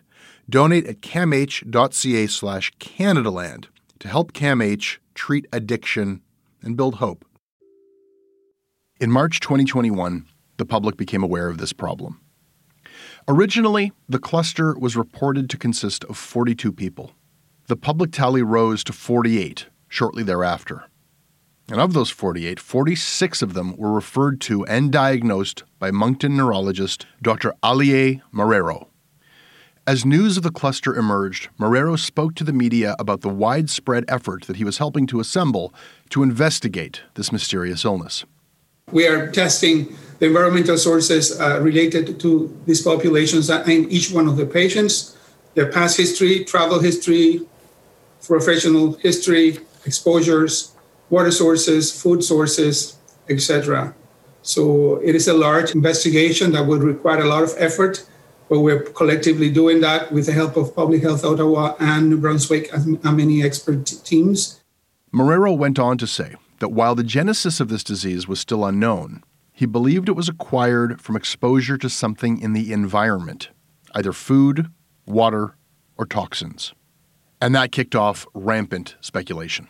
Donate 0.49 0.87
at 0.87 1.01
camh.ca 1.01 2.27
slash 2.27 2.73
Canadaland 2.79 3.67
to 4.01 4.09
help 4.09 4.33
CAMH 4.33 4.99
treat 5.15 5.47
addiction 5.53 6.23
and 6.63 6.77
build 6.77 6.97
hope. 6.97 7.25
In 9.01 9.11
March 9.11 9.41
2021, 9.41 10.27
the 10.57 10.67
public 10.67 10.97
became 10.97 11.23
aware 11.23 11.49
of 11.49 11.59
this 11.59 11.73
problem. 11.73 12.21
Originally, 13.29 13.93
the 14.09 14.19
cluster 14.19 14.77
was 14.79 14.97
reported 14.97 15.49
to 15.51 15.57
consist 15.57 16.05
of 16.05 16.17
42 16.17 16.73
people. 16.73 17.13
The 17.69 17.77
public 17.77 18.13
tally 18.13 18.43
rose 18.43 18.83
to 18.85 18.93
48 18.93 19.67
shortly 19.89 20.23
thereafter. 20.23 20.90
And 21.71 21.81
of 21.81 21.93
those 21.93 22.11
48, 22.11 22.59
46 22.59 23.43
of 23.43 23.55
them 23.55 23.77
were 23.77 23.93
referred 23.93 24.41
to 24.43 24.67
and 24.67 24.91
diagnosed 24.91 25.63
by 25.79 25.93
Moncton 25.93 26.37
neurologist 26.37 27.07
Dr. 27.23 27.55
Alier 27.63 28.21
Marrero. 28.35 28.89
As 29.87 30.05
news 30.05 30.37
of 30.37 30.43
the 30.43 30.51
cluster 30.51 30.97
emerged, 30.97 31.49
Marrero 31.61 31.97
spoke 31.97 32.35
to 32.35 32.45
the 32.45 32.53
media 32.53 32.97
about 32.99 33.21
the 33.21 33.29
widespread 33.29 34.05
effort 34.09 34.47
that 34.47 34.57
he 34.57 34.65
was 34.65 34.79
helping 34.79 35.07
to 35.07 35.21
assemble 35.21 35.73
to 36.11 36.25
investigate 36.25 37.03
this 37.15 37.31
mysterious 37.31 37.85
illness. 37.85 38.25
We 38.91 39.07
are 39.07 39.31
testing 39.31 39.97
the 40.19 40.27
environmental 40.27 40.77
sources 40.77 41.41
uh, 41.41 41.61
related 41.61 42.19
to 42.19 42.63
these 42.67 42.83
populations 42.83 43.49
in 43.49 43.89
each 43.91 44.11
one 44.11 44.27
of 44.27 44.37
the 44.37 44.45
patients, 44.45 45.17
their 45.55 45.71
past 45.71 45.97
history, 45.97 46.45
travel 46.45 46.81
history, 46.81 47.47
professional 48.27 48.95
history, 48.95 49.59
exposures, 49.87 50.73
water 51.11 51.31
sources, 51.31 51.91
food 52.01 52.25
sources, 52.25 52.97
etc. 53.29 53.95
So 54.43 54.97
it 54.97 55.15
is 55.15 55.29
a 55.29 55.35
large 55.35 55.73
investigation 55.73 56.53
that 56.53 56.67
would 56.67 56.83
require 56.83 57.21
a 57.21 57.29
lot 57.29 57.43
of 57.43 57.53
effort, 57.59 58.07
but 58.49 58.61
we're 58.61 58.81
collectively 58.81 59.51
doing 59.51 59.81
that 59.81 60.11
with 60.13 60.27
the 60.27 60.33
help 60.33 60.57
of 60.57 60.75
Public 60.75 61.03
Health 61.03 61.25
Ottawa 61.25 61.75
and 61.79 62.09
New 62.09 62.19
Brunswick 62.19 62.73
and 62.73 63.03
many 63.05 63.43
expert 63.43 63.85
teams. 64.05 64.61
Marrero 65.13 65.57
went 65.57 65.79
on 65.79 65.99
to 65.99 66.07
say 66.07 66.35
that 66.61 66.71
while 66.71 66.95
the 66.95 67.05
genesis 67.05 67.61
of 67.61 67.69
this 67.69 67.85
disease 67.85 68.27
was 68.27 68.41
still 68.41 68.65
unknown, 68.65 69.23
he 69.53 69.67
believed 69.67 70.09
it 70.09 70.13
was 70.13 70.29
acquired 70.29 71.01
from 71.01 71.17
exposure 71.17 71.77
to 71.77 71.91
something 71.91 72.41
in 72.41 72.55
the 72.55 72.73
environment, 72.73 73.51
either 73.95 74.13
food, 74.13 74.69
water, 75.05 75.57
or 75.99 76.07
toxins. 76.07 76.73
And 77.43 77.55
that 77.55 77.73
kicked 77.73 77.95
off 77.95 78.27
rampant 78.33 78.97
speculation. 79.01 79.69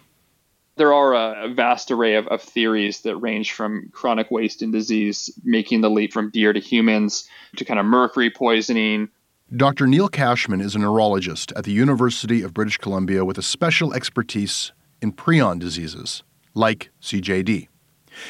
There 0.80 0.94
are 0.94 1.12
a 1.12 1.52
vast 1.52 1.90
array 1.90 2.14
of, 2.14 2.26
of 2.28 2.40
theories 2.40 3.02
that 3.02 3.16
range 3.16 3.52
from 3.52 3.90
chronic 3.92 4.30
wasting 4.30 4.70
disease, 4.70 5.30
making 5.44 5.82
the 5.82 5.90
leap 5.90 6.10
from 6.10 6.30
deer 6.30 6.54
to 6.54 6.58
humans, 6.58 7.28
to 7.56 7.66
kind 7.66 7.78
of 7.78 7.84
mercury 7.84 8.30
poisoning, 8.30 9.10
Dr. 9.54 9.86
Neil 9.86 10.08
Cashman 10.08 10.60
is 10.62 10.76
a 10.76 10.78
neurologist 10.78 11.52
at 11.56 11.64
the 11.64 11.72
University 11.72 12.40
of 12.40 12.54
British 12.54 12.78
Columbia 12.78 13.24
with 13.24 13.36
a 13.36 13.42
special 13.42 13.92
expertise 13.92 14.70
in 15.02 15.12
prion 15.12 15.58
diseases 15.58 16.22
like 16.54 16.90
CJD. 17.02 17.66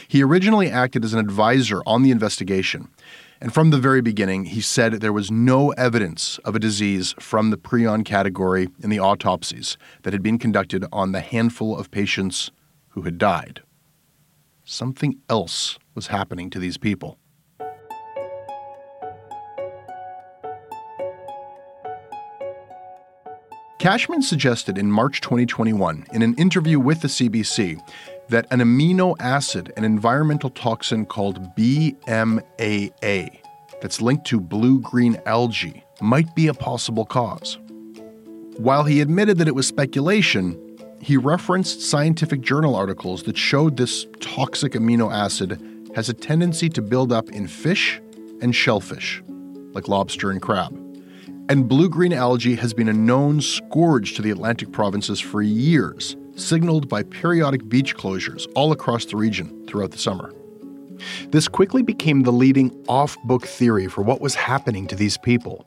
He 0.08 0.22
originally 0.22 0.70
acted 0.70 1.04
as 1.04 1.12
an 1.12 1.20
advisor 1.20 1.82
on 1.86 2.02
the 2.02 2.10
investigation, 2.10 2.88
and 3.40 3.54
from 3.54 3.70
the 3.70 3.78
very 3.78 4.02
beginning, 4.02 4.46
he 4.46 4.60
said 4.60 4.92
there 4.94 5.12
was 5.12 5.30
no 5.30 5.70
evidence 5.70 6.38
of 6.44 6.54
a 6.54 6.58
disease 6.58 7.14
from 7.18 7.50
the 7.50 7.56
prion 7.56 8.04
category 8.04 8.68
in 8.82 8.90
the 8.90 9.00
autopsies 9.00 9.78
that 10.02 10.12
had 10.12 10.22
been 10.22 10.38
conducted 10.38 10.84
on 10.92 11.12
the 11.12 11.20
handful 11.20 11.76
of 11.76 11.90
patients 11.90 12.50
who 12.90 13.02
had 13.02 13.16
died. 13.16 13.62
Something 14.64 15.18
else 15.28 15.78
was 15.94 16.08
happening 16.08 16.50
to 16.50 16.58
these 16.58 16.76
people. 16.76 17.18
Cashman 23.80 24.20
suggested 24.20 24.76
in 24.76 24.92
March 24.92 25.22
2021 25.22 26.04
in 26.12 26.20
an 26.20 26.34
interview 26.34 26.78
with 26.78 27.00
the 27.00 27.08
CBC 27.08 27.80
that 28.30 28.46
an 28.50 28.60
amino 28.60 29.16
acid, 29.20 29.72
an 29.76 29.84
environmental 29.84 30.50
toxin 30.50 31.04
called 31.04 31.54
BMAA, 31.56 33.40
that's 33.82 34.00
linked 34.00 34.26
to 34.26 34.40
blue 34.40 34.80
green 34.80 35.20
algae, 35.26 35.84
might 36.00 36.34
be 36.34 36.46
a 36.46 36.54
possible 36.54 37.04
cause. 37.04 37.58
While 38.56 38.84
he 38.84 39.00
admitted 39.00 39.38
that 39.38 39.48
it 39.48 39.54
was 39.54 39.66
speculation, 39.66 40.58
he 41.00 41.16
referenced 41.16 41.80
scientific 41.82 42.40
journal 42.40 42.76
articles 42.76 43.24
that 43.24 43.36
showed 43.36 43.76
this 43.76 44.06
toxic 44.20 44.72
amino 44.72 45.12
acid 45.12 45.60
has 45.96 46.08
a 46.08 46.14
tendency 46.14 46.68
to 46.68 46.82
build 46.82 47.12
up 47.12 47.30
in 47.30 47.48
fish 47.48 48.00
and 48.40 48.54
shellfish, 48.54 49.22
like 49.72 49.88
lobster 49.88 50.30
and 50.30 50.40
crab. 50.40 50.72
And 51.48 51.68
blue 51.68 51.88
green 51.88 52.12
algae 52.12 52.54
has 52.54 52.72
been 52.72 52.88
a 52.88 52.92
known 52.92 53.40
scourge 53.40 54.14
to 54.14 54.22
the 54.22 54.30
Atlantic 54.30 54.70
provinces 54.70 55.18
for 55.18 55.42
years, 55.42 56.16
signaled 56.36 56.88
by 56.88 57.02
periodic 57.02 57.68
beach 57.68 57.96
closures 57.96 58.46
all 58.54 58.72
across 58.72 59.04
the 59.04 59.16
region 59.16 59.66
throughout 59.66 59.90
the 59.90 59.98
summer. 59.98 60.32
This 61.28 61.48
quickly 61.48 61.82
became 61.82 62.22
the 62.22 62.32
leading 62.32 62.70
off 62.88 63.16
book 63.24 63.46
theory 63.46 63.86
for 63.88 64.02
what 64.02 64.20
was 64.20 64.34
happening 64.34 64.86
to 64.88 64.96
these 64.96 65.16
people. 65.16 65.66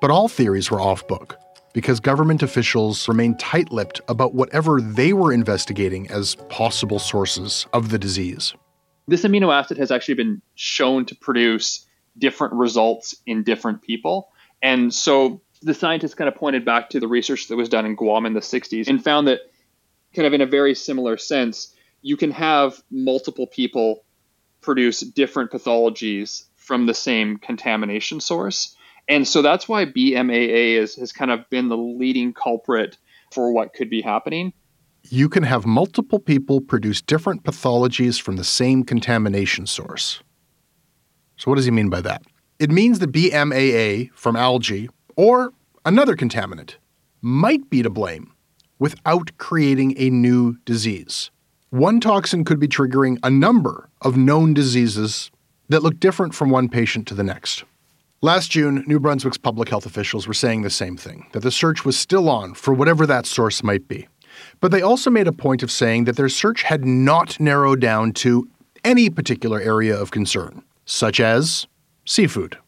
But 0.00 0.10
all 0.10 0.28
theories 0.28 0.70
were 0.70 0.80
off 0.80 1.06
book 1.06 1.38
because 1.72 2.00
government 2.00 2.42
officials 2.42 3.08
remained 3.08 3.38
tight 3.38 3.72
lipped 3.72 4.00
about 4.08 4.34
whatever 4.34 4.80
they 4.80 5.12
were 5.12 5.32
investigating 5.32 6.10
as 6.10 6.34
possible 6.48 6.98
sources 6.98 7.66
of 7.72 7.90
the 7.90 7.98
disease. 7.98 8.54
This 9.08 9.22
amino 9.22 9.52
acid 9.52 9.78
has 9.78 9.90
actually 9.90 10.14
been 10.14 10.42
shown 10.54 11.06
to 11.06 11.14
produce 11.16 11.86
different 12.18 12.54
results 12.54 13.14
in 13.26 13.42
different 13.42 13.82
people. 13.82 14.28
And 14.62 14.92
so 14.92 15.40
the 15.62 15.74
scientists 15.74 16.14
kind 16.14 16.28
of 16.28 16.34
pointed 16.34 16.64
back 16.64 16.90
to 16.90 17.00
the 17.00 17.08
research 17.08 17.48
that 17.48 17.56
was 17.56 17.68
done 17.68 17.86
in 17.86 17.94
Guam 17.94 18.26
in 18.26 18.34
the 18.34 18.40
60s 18.40 18.88
and 18.88 19.02
found 19.02 19.28
that, 19.28 19.40
kind 20.14 20.26
of 20.26 20.32
in 20.32 20.40
a 20.40 20.46
very 20.46 20.74
similar 20.74 21.16
sense, 21.16 21.74
you 22.02 22.16
can 22.16 22.30
have 22.32 22.82
multiple 22.90 23.46
people 23.46 24.04
produce 24.60 25.00
different 25.00 25.50
pathologies 25.50 26.44
from 26.56 26.86
the 26.86 26.94
same 26.94 27.38
contamination 27.38 28.20
source. 28.20 28.76
And 29.08 29.26
so 29.26 29.42
that's 29.42 29.68
why 29.68 29.84
BMAA 29.84 30.74
is, 30.74 30.94
has 30.96 31.12
kind 31.12 31.30
of 31.30 31.48
been 31.50 31.68
the 31.68 31.76
leading 31.76 32.32
culprit 32.32 32.96
for 33.32 33.52
what 33.52 33.74
could 33.74 33.90
be 33.90 34.00
happening. 34.00 34.52
You 35.02 35.28
can 35.28 35.42
have 35.42 35.66
multiple 35.66 36.20
people 36.20 36.60
produce 36.60 37.02
different 37.02 37.42
pathologies 37.42 38.20
from 38.20 38.36
the 38.36 38.44
same 38.44 38.84
contamination 38.84 39.66
source. 39.66 40.22
So, 41.36 41.50
what 41.50 41.56
does 41.56 41.64
he 41.64 41.72
mean 41.72 41.90
by 41.90 42.00
that? 42.02 42.22
It 42.60 42.70
means 42.70 43.00
that 43.00 43.10
BMAA 43.10 44.12
from 44.14 44.36
algae 44.36 44.88
or 45.16 45.52
another 45.84 46.14
contaminant 46.14 46.76
might 47.20 47.68
be 47.68 47.82
to 47.82 47.90
blame 47.90 48.32
without 48.82 49.30
creating 49.38 49.94
a 49.96 50.10
new 50.10 50.56
disease. 50.64 51.30
One 51.70 52.00
toxin 52.00 52.44
could 52.44 52.58
be 52.58 52.66
triggering 52.66 53.16
a 53.22 53.30
number 53.30 53.88
of 54.00 54.16
known 54.16 54.54
diseases 54.54 55.30
that 55.68 55.84
look 55.84 56.00
different 56.00 56.34
from 56.34 56.50
one 56.50 56.68
patient 56.68 57.06
to 57.06 57.14
the 57.14 57.22
next. 57.22 57.62
Last 58.22 58.50
June, 58.50 58.82
New 58.88 58.98
Brunswick's 58.98 59.38
public 59.38 59.68
health 59.68 59.86
officials 59.86 60.26
were 60.26 60.34
saying 60.34 60.62
the 60.62 60.68
same 60.68 60.96
thing 60.96 61.28
that 61.30 61.44
the 61.44 61.52
search 61.52 61.84
was 61.84 61.96
still 61.96 62.28
on 62.28 62.54
for 62.54 62.74
whatever 62.74 63.06
that 63.06 63.24
source 63.24 63.62
might 63.62 63.86
be. 63.86 64.08
But 64.58 64.72
they 64.72 64.82
also 64.82 65.10
made 65.10 65.28
a 65.28 65.32
point 65.32 65.62
of 65.62 65.70
saying 65.70 66.02
that 66.06 66.16
their 66.16 66.28
search 66.28 66.64
had 66.64 66.84
not 66.84 67.38
narrowed 67.38 67.80
down 67.80 68.10
to 68.14 68.48
any 68.84 69.10
particular 69.10 69.60
area 69.60 69.96
of 69.96 70.10
concern, 70.10 70.64
such 70.86 71.20
as 71.20 71.68
seafood. 72.04 72.58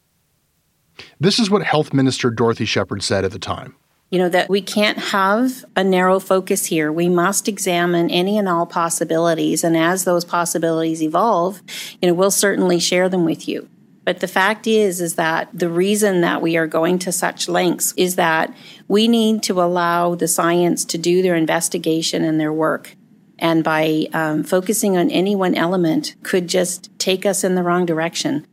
This 1.19 1.41
is 1.41 1.51
what 1.51 1.65
Health 1.65 1.93
Minister 1.93 2.31
Dorothy 2.31 2.67
Shephard 2.67 3.03
said 3.03 3.25
at 3.25 3.33
the 3.33 3.41
time. 3.41 3.75
You 4.11 4.19
know, 4.19 4.29
that 4.29 4.49
we 4.49 4.61
can't 4.61 4.99
have 4.99 5.65
a 5.75 5.83
narrow 5.83 6.21
focus 6.21 6.67
here. 6.67 6.93
We 6.93 7.09
must 7.09 7.49
examine 7.49 8.11
any 8.11 8.39
and 8.39 8.49
all 8.49 8.67
possibilities. 8.67 9.65
And 9.65 9.77
as 9.77 10.05
those 10.05 10.25
possibilities 10.25 11.03
evolve, 11.03 11.63
you 12.01 12.09
know, 12.09 12.15
we'll 12.15 12.31
certainly 12.31 12.79
share 12.79 13.09
them 13.09 13.25
with 13.25 13.49
you. 13.49 13.69
But 14.05 14.21
the 14.21 14.29
fact 14.29 14.67
is, 14.67 15.01
is 15.01 15.15
that 15.15 15.49
the 15.53 15.71
reason 15.71 16.21
that 16.21 16.43
we 16.43 16.57
are 16.57 16.67
going 16.67 16.99
to 17.01 17.13
such 17.13 17.49
lengths 17.49 17.95
is 17.97 18.17
that 18.17 18.55
we 18.87 19.09
need 19.09 19.43
to 19.45 19.63
allow 19.63 20.15
the 20.15 20.29
science 20.29 20.85
to 20.87 20.99
do 20.99 21.23
their 21.23 21.35
investigation 21.35 22.23
and 22.23 22.39
their 22.39 22.53
work. 22.53 22.97
And 23.39 23.65
by 23.65 24.07
um, 24.13 24.45
focusing 24.45 24.97
on 24.97 25.11
any 25.11 25.35
one 25.35 25.55
element 25.55 26.15
could 26.23 26.49
just 26.49 26.97
take 26.99 27.25
us 27.27 27.45
in 27.45 27.55
the 27.55 27.63
wrong 27.63 27.87
direction. 27.87 28.47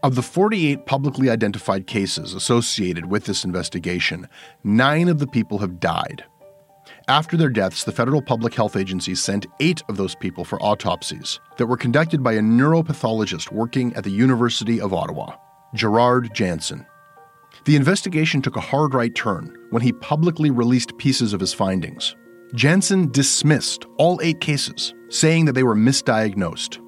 Of 0.00 0.14
the 0.14 0.22
48 0.22 0.86
publicly 0.86 1.28
identified 1.28 1.88
cases 1.88 2.32
associated 2.32 3.06
with 3.06 3.24
this 3.24 3.42
investigation, 3.44 4.28
nine 4.62 5.08
of 5.08 5.18
the 5.18 5.26
people 5.26 5.58
have 5.58 5.80
died. 5.80 6.24
After 7.08 7.36
their 7.36 7.48
deaths, 7.48 7.82
the 7.82 7.90
federal 7.90 8.22
public 8.22 8.54
health 8.54 8.76
agency 8.76 9.16
sent 9.16 9.48
eight 9.58 9.82
of 9.88 9.96
those 9.96 10.14
people 10.14 10.44
for 10.44 10.62
autopsies 10.62 11.40
that 11.56 11.66
were 11.66 11.76
conducted 11.76 12.22
by 12.22 12.34
a 12.34 12.40
neuropathologist 12.40 13.50
working 13.50 13.92
at 13.94 14.04
the 14.04 14.10
University 14.10 14.80
of 14.80 14.94
Ottawa, 14.94 15.34
Gerard 15.74 16.32
Jansen. 16.32 16.86
The 17.64 17.74
investigation 17.74 18.40
took 18.40 18.54
a 18.54 18.60
hard 18.60 18.94
right 18.94 19.12
turn 19.16 19.52
when 19.70 19.82
he 19.82 19.92
publicly 19.94 20.50
released 20.50 20.96
pieces 20.98 21.32
of 21.32 21.40
his 21.40 21.52
findings. 21.52 22.14
Jansen 22.54 23.10
dismissed 23.10 23.84
all 23.96 24.20
eight 24.22 24.40
cases, 24.40 24.94
saying 25.08 25.46
that 25.46 25.54
they 25.54 25.64
were 25.64 25.74
misdiagnosed. 25.74 26.78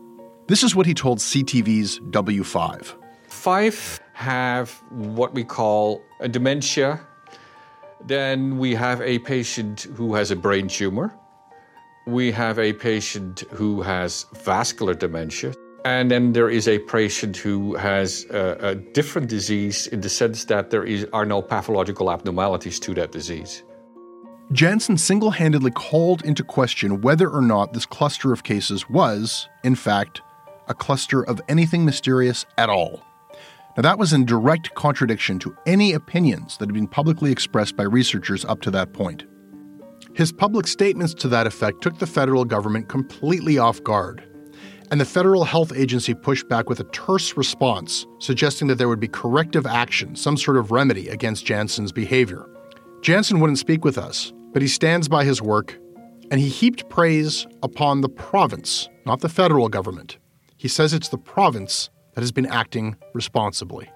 This 0.47 0.63
is 0.63 0.77
what 0.77 0.87
he 0.87 0.95
told 0.95 1.19
CTV's 1.19 1.99
W5. 2.11 3.00
Five 3.31 4.01
have 4.13 4.71
what 4.91 5.33
we 5.33 5.45
call 5.45 6.03
a 6.21 6.29
dementia. 6.29 7.01
Then 8.07 8.59
we 8.59 8.75
have 8.75 9.01
a 9.01 9.19
patient 9.21 9.83
who 9.95 10.15
has 10.15 10.31
a 10.31 10.37
brain 10.37 10.69
tumor. 10.69 11.15
We 12.07 12.33
have 12.33 12.59
a 12.59 12.73
patient 12.73 13.45
who 13.51 13.83
has 13.83 14.27
vascular 14.35 14.95
dementia. 14.95 15.55
And 15.85 16.11
then 16.11 16.33
there 16.33 16.51
is 16.51 16.69
a 16.69 16.81
patient 16.81 17.37
who 17.37 17.77
has 17.77 18.27
a, 18.31 18.57
a 18.61 18.75
different 18.75 19.29
disease 19.29 19.87
in 19.87 20.01
the 20.01 20.11
sense 20.11 20.45
that 20.47 20.71
there 20.71 20.85
is, 20.85 21.07
are 21.13 21.25
no 21.25 21.41
pathological 21.41 22.11
abnormalities 22.11 22.79
to 22.81 22.95
that 22.95 23.13
disease. 23.13 23.63
Jansen 24.53 24.99
single 24.99 25.31
handedly 25.31 25.71
called 25.71 26.25
into 26.25 26.43
question 26.43 27.01
whether 27.01 27.31
or 27.31 27.41
not 27.41 27.73
this 27.73 27.87
cluster 27.87 28.33
of 28.33 28.43
cases 28.43 28.91
was, 28.91 29.49
in 29.63 29.77
fact, 29.77 30.21
a 30.69 30.75
cluster 30.75 31.23
of 31.23 31.41
anything 31.49 31.85
mysterious 31.85 32.45
at 32.59 32.69
all. 32.69 33.03
Now, 33.77 33.83
that 33.83 33.99
was 33.99 34.13
in 34.13 34.25
direct 34.25 34.75
contradiction 34.75 35.39
to 35.41 35.57
any 35.65 35.93
opinions 35.93 36.57
that 36.59 36.69
had 36.69 36.75
been 36.75 36.89
publicly 36.89 37.31
expressed 37.31 37.77
by 37.77 37.85
researchers 37.85 38.45
up 38.45 38.61
to 38.63 38.71
that 38.73 38.93
point. 38.93 39.25
His 40.13 40.33
public 40.33 40.67
statements 40.67 41.15
to 41.15 41.29
that 41.29 41.47
effect 41.47 41.81
took 41.81 41.99
the 41.99 42.07
federal 42.07 42.45
government 42.45 42.89
completely 42.89 43.59
off 43.59 43.83
guard, 43.85 44.25
and 44.91 45.01
the 45.01 45.05
Federal 45.05 45.45
Health 45.45 45.73
Agency 45.75 46.15
pushed 46.15 46.49
back 46.49 46.69
with 46.69 46.81
a 46.81 46.85
terse 46.85 47.37
response, 47.37 48.07
suggesting 48.19 48.67
that 48.69 48.75
there 48.75 48.89
would 48.89 48.99
be 48.99 49.09
corrective 49.09 49.67
action, 49.67 50.17
some 50.17 50.37
sort 50.37 50.57
of 50.57 50.73
remedy 50.73 51.09
against 51.09 51.47
Jansen's 51.47 51.93
behavior. 51.93 52.49
Jansen 53.03 53.39
wouldn't 53.39 53.61
speak 53.61 53.85
with 53.85 53.97
us, 53.97 54.33
but 54.53 54.63
he 54.63 54.69
stands 54.69 55.09
by 55.09 55.25
his 55.25 55.41
work, 55.41 55.79
and 56.33 56.41
he 56.41 56.49
heaped 56.49 56.89
praise 56.89 57.47
upon 57.63 58.01
the 58.01 58.09
province, 58.09 58.89
not 59.07 59.21
the 59.21 59.29
federal 59.29 59.69
government. 59.69 60.19
He 60.57 60.69
says 60.69 60.93
it's 60.93 61.09
the 61.09 61.19
province 61.19 61.89
that 62.21 62.25
has 62.25 62.33
been 62.33 62.45
acting 62.45 62.97
responsibly. 63.15 63.91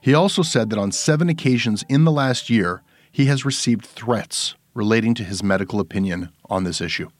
He 0.00 0.14
also 0.14 0.40
said 0.40 0.70
that 0.70 0.78
on 0.78 0.92
seven 0.92 1.28
occasions 1.28 1.84
in 1.86 2.04
the 2.04 2.10
last 2.10 2.48
year, 2.48 2.82
he 3.12 3.26
has 3.26 3.44
received 3.44 3.84
threats 3.84 4.54
relating 4.72 5.12
to 5.12 5.24
his 5.24 5.42
medical 5.42 5.78
opinion 5.78 6.30
on 6.48 6.64
this 6.64 6.80
issue. 6.80 7.10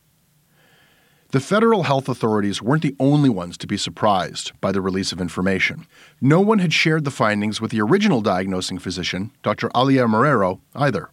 The 1.33 1.41
federal 1.41 1.83
health 1.83 2.09
authorities 2.09 2.63
weren't 2.63 2.81
the 2.81 2.97
only 2.99 3.29
ones 3.29 3.59
to 3.59 3.67
be 3.67 3.77
surprised 3.77 4.53
by 4.63 4.73
the 4.73 4.81
release 4.81 5.13
of 5.13 5.21
information. 5.21 5.87
No 6.23 6.41
one 6.41 6.61
had 6.61 6.73
shared 6.73 7.05
the 7.05 7.11
findings 7.11 7.61
with 7.61 7.71
the 7.71 7.83
original 7.83 8.23
diagnosing 8.23 8.79
physician, 8.79 9.31
Dr. 9.43 9.69
Alier 9.75 10.09
Marrero, 10.09 10.63
either. 10.75 11.11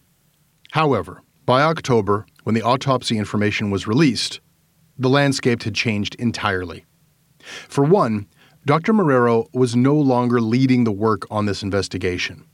However, 0.70 1.20
by 1.44 1.60
October, 1.60 2.24
when 2.44 2.54
the 2.54 2.62
autopsy 2.62 3.18
information 3.18 3.70
was 3.70 3.86
released, 3.86 4.40
the 4.98 5.10
landscape 5.10 5.64
had 5.64 5.74
changed 5.74 6.14
entirely. 6.14 6.86
For 7.68 7.84
one, 7.84 8.26
Dr. 8.66 8.92
Marrero 8.92 9.46
was 9.54 9.76
no 9.76 9.94
longer 9.94 10.40
leading 10.40 10.82
the 10.82 10.90
work 10.90 11.24
on 11.30 11.46
this 11.46 11.62
investigation. 11.62 12.44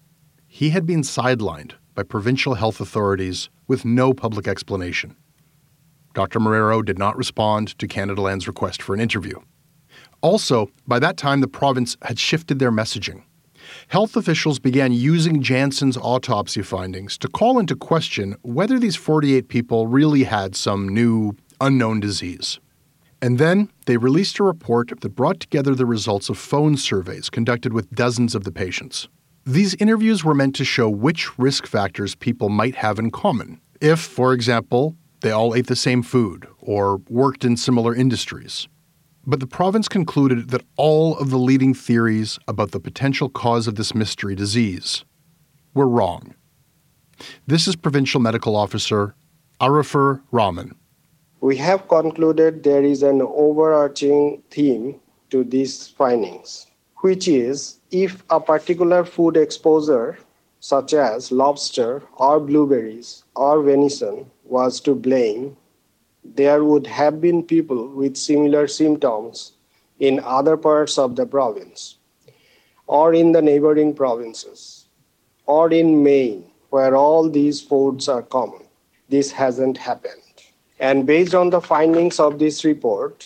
He 0.46 0.68
had 0.68 0.85
been 0.85 1.01
sidelined 1.01 1.72
by 1.94 2.03
provincial 2.03 2.53
health 2.53 2.83
authorities 2.83 3.48
with 3.66 3.87
no 3.87 4.12
public 4.12 4.46
explanation. 4.46 5.16
Dr. 6.12 6.38
Marrero 6.38 6.85
did 6.85 6.98
not 6.98 7.16
respond 7.16 7.79
to 7.79 7.88
Canadaland's 7.88 8.46
request 8.46 8.83
for 8.83 8.92
an 8.92 9.01
interview. 9.01 9.40
Also, 10.20 10.70
by 10.87 10.98
that 10.98 11.16
time, 11.16 11.40
the 11.40 11.48
province 11.48 11.96
had 12.03 12.18
shifted 12.18 12.59
their 12.59 12.70
messaging. 12.70 13.22
Health 13.88 14.14
officials 14.14 14.59
began 14.59 14.92
using 14.92 15.40
Jansen's 15.40 15.96
autopsy 15.96 16.61
findings 16.61 17.16
to 17.16 17.29
call 17.29 17.59
into 17.59 17.75
question 17.75 18.37
whether 18.42 18.79
these 18.79 18.96
48 18.96 19.48
people 19.48 19.87
really 19.87 20.25
had 20.25 20.57
some 20.57 20.90
new, 20.90 21.38
unknown 21.59 22.01
disease. 22.01 22.61
And 23.22 23.38
then 23.38 23.70
they 23.87 23.96
released 23.96 24.40
a 24.40 24.42
report 24.42 25.00
that 25.00 25.14
brought 25.14 25.38
together 25.38 25.76
the 25.76 25.87
results 25.87 26.28
of 26.28 26.37
phone 26.37 26.76
surveys 26.76 27.30
conducted 27.30 27.72
with 27.72 27.88
dozens 27.92 28.35
of 28.35 28.42
the 28.42 28.50
patients. 28.50 29.08
These 29.46 29.76
interviews 29.76 30.24
were 30.24 30.35
meant 30.35 30.56
to 30.56 30.64
show 30.64 30.90
which 30.90 31.38
risk 31.38 31.68
factors 31.68 32.16
people 32.16 32.48
might 32.48 32.74
have 32.74 32.98
in 32.98 33.12
common. 33.12 33.61
If, 33.80 34.00
for 34.00 34.32
example, 34.32 34.96
they 35.20 35.30
all 35.30 35.54
ate 35.54 35.68
the 35.68 35.76
same 35.76 36.02
food 36.02 36.48
or 36.58 36.96
worked 37.08 37.44
in 37.44 37.56
similar 37.56 37.94
industries. 37.94 38.66
But 39.24 39.38
the 39.38 39.46
province 39.46 39.87
concluded 39.87 40.50
that 40.50 40.64
all 40.76 41.16
of 41.18 41.30
the 41.30 41.38
leading 41.38 41.74
theories 41.74 42.40
about 42.48 42.72
the 42.72 42.80
potential 42.80 43.28
cause 43.28 43.68
of 43.68 43.76
this 43.76 43.94
mystery 43.94 44.35
disease 44.35 45.04
were 45.74 45.88
wrong. 45.88 46.35
This 47.46 47.68
is 47.68 47.76
Provincial 47.76 48.20
Medical 48.20 48.56
Officer 48.56 49.14
Arifur 49.61 50.22
Rahman 50.32 50.74
we 51.42 51.57
have 51.57 51.88
concluded 51.88 52.62
there 52.62 52.85
is 52.85 53.02
an 53.02 53.20
overarching 53.20 54.40
theme 54.48 55.00
to 55.28 55.42
these 55.42 55.88
findings, 55.88 56.68
which 56.98 57.26
is 57.26 57.81
if 57.90 58.22
a 58.31 58.38
particular 58.38 59.05
food 59.05 59.37
exposure, 59.37 60.16
such 60.61 60.94
as 60.94 61.33
lobster 61.33 62.00
or 62.14 62.38
blueberries 62.38 63.24
or 63.35 63.61
venison, 63.61 64.24
was 64.44 64.78
to 64.81 64.94
blame, 64.94 65.57
there 66.24 66.62
would 66.62 66.87
have 66.87 67.20
been 67.20 67.42
people 67.42 67.88
with 67.88 68.16
similar 68.16 68.68
symptoms 68.68 69.55
in 69.98 70.20
other 70.20 70.57
parts 70.57 70.96
of 70.96 71.16
the 71.16 71.26
province, 71.26 71.96
or 72.87 73.12
in 73.12 73.33
the 73.33 73.42
neighboring 73.42 73.92
provinces, 73.92 74.87
or 75.46 75.72
in 75.72 76.05
Maine, 76.05 76.44
where 76.70 76.94
all 76.94 77.28
these 77.28 77.61
foods 77.61 78.09
are 78.09 78.22
common. 78.22 78.62
This 79.09 79.33
hasn't 79.33 79.76
happened. 79.76 80.21
And 80.83 81.07
based 81.07 81.33
on 81.33 81.51
the 81.51 81.61
findings 81.61 82.18
of 82.18 82.40
this 82.40 82.64
report, 82.64 83.25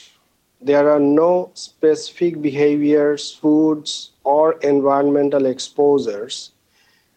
there 0.61 0.91
are 0.91 1.01
no 1.01 1.53
specific 1.55 2.43
behaviors, 2.43 3.33
foods, 3.33 4.11
or 4.25 4.59
environmental 4.61 5.47
exposures 5.47 6.51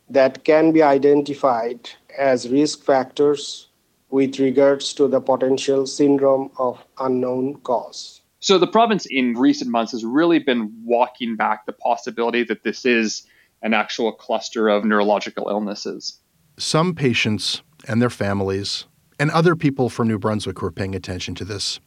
that 0.09 0.45
can 0.45 0.71
be 0.71 0.81
identified 0.81 1.89
as 2.17 2.47
risk 2.47 2.85
factors 2.85 3.67
with 4.11 4.39
regards 4.39 4.93
to 4.93 5.09
the 5.09 5.19
potential 5.19 5.85
syndrome 5.85 6.51
of 6.57 6.81
unknown 6.99 7.55
cause. 7.55 8.21
So, 8.39 8.57
the 8.57 8.65
province 8.65 9.05
in 9.09 9.33
recent 9.33 9.69
months 9.69 9.91
has 9.91 10.05
really 10.05 10.39
been 10.39 10.71
walking 10.85 11.35
back 11.35 11.65
the 11.65 11.73
possibility 11.73 12.43
that 12.45 12.63
this 12.63 12.85
is 12.85 13.27
an 13.61 13.73
actual 13.73 14.13
cluster 14.13 14.69
of 14.69 14.85
neurological 14.85 15.49
illnesses. 15.49 16.17
Some 16.57 16.95
patients 16.95 17.61
and 17.89 18.01
their 18.01 18.09
families 18.09 18.85
and 19.19 19.29
other 19.31 19.55
people 19.55 19.89
from 19.89 20.07
New 20.07 20.17
Brunswick 20.17 20.57
who 20.59 20.65
are 20.65 20.71
paying 20.71 20.95
attention 20.95 21.35
to 21.35 21.45
this. 21.45 21.79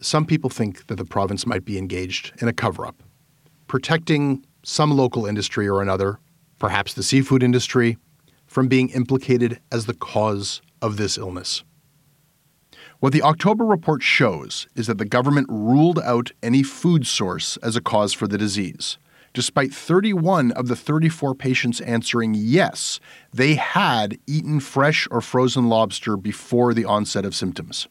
Some 0.00 0.26
people 0.26 0.50
think 0.50 0.86
that 0.86 0.96
the 0.96 1.04
province 1.04 1.46
might 1.46 1.64
be 1.64 1.78
engaged 1.78 2.32
in 2.42 2.48
a 2.48 2.52
cover 2.52 2.86
up, 2.86 3.02
protecting 3.66 4.44
some 4.62 4.90
local 4.96 5.26
industry 5.26 5.66
or 5.66 5.80
another, 5.80 6.18
perhaps 6.58 6.94
the 6.94 7.02
seafood 7.02 7.42
industry, 7.42 7.96
from 8.46 8.68
being 8.68 8.90
implicated 8.90 9.58
as 9.72 9.86
the 9.86 9.94
cause 9.94 10.60
of 10.82 10.98
this 10.98 11.16
illness. 11.16 11.64
What 13.00 13.12
the 13.12 13.22
October 13.22 13.64
report 13.64 14.02
shows 14.02 14.68
is 14.76 14.86
that 14.86 14.98
the 14.98 15.04
government 15.04 15.48
ruled 15.50 15.98
out 16.00 16.30
any 16.42 16.62
food 16.62 17.06
source 17.06 17.56
as 17.56 17.74
a 17.74 17.80
cause 17.80 18.12
for 18.12 18.28
the 18.28 18.38
disease, 18.38 18.98
despite 19.32 19.72
31 19.72 20.52
of 20.52 20.68
the 20.68 20.76
34 20.76 21.34
patients 21.34 21.80
answering 21.80 22.34
yes, 22.36 23.00
they 23.32 23.54
had 23.54 24.18
eaten 24.26 24.60
fresh 24.60 25.08
or 25.10 25.20
frozen 25.20 25.68
lobster 25.68 26.16
before 26.16 26.74
the 26.74 26.84
onset 26.84 27.24
of 27.24 27.34
symptoms. 27.34 27.88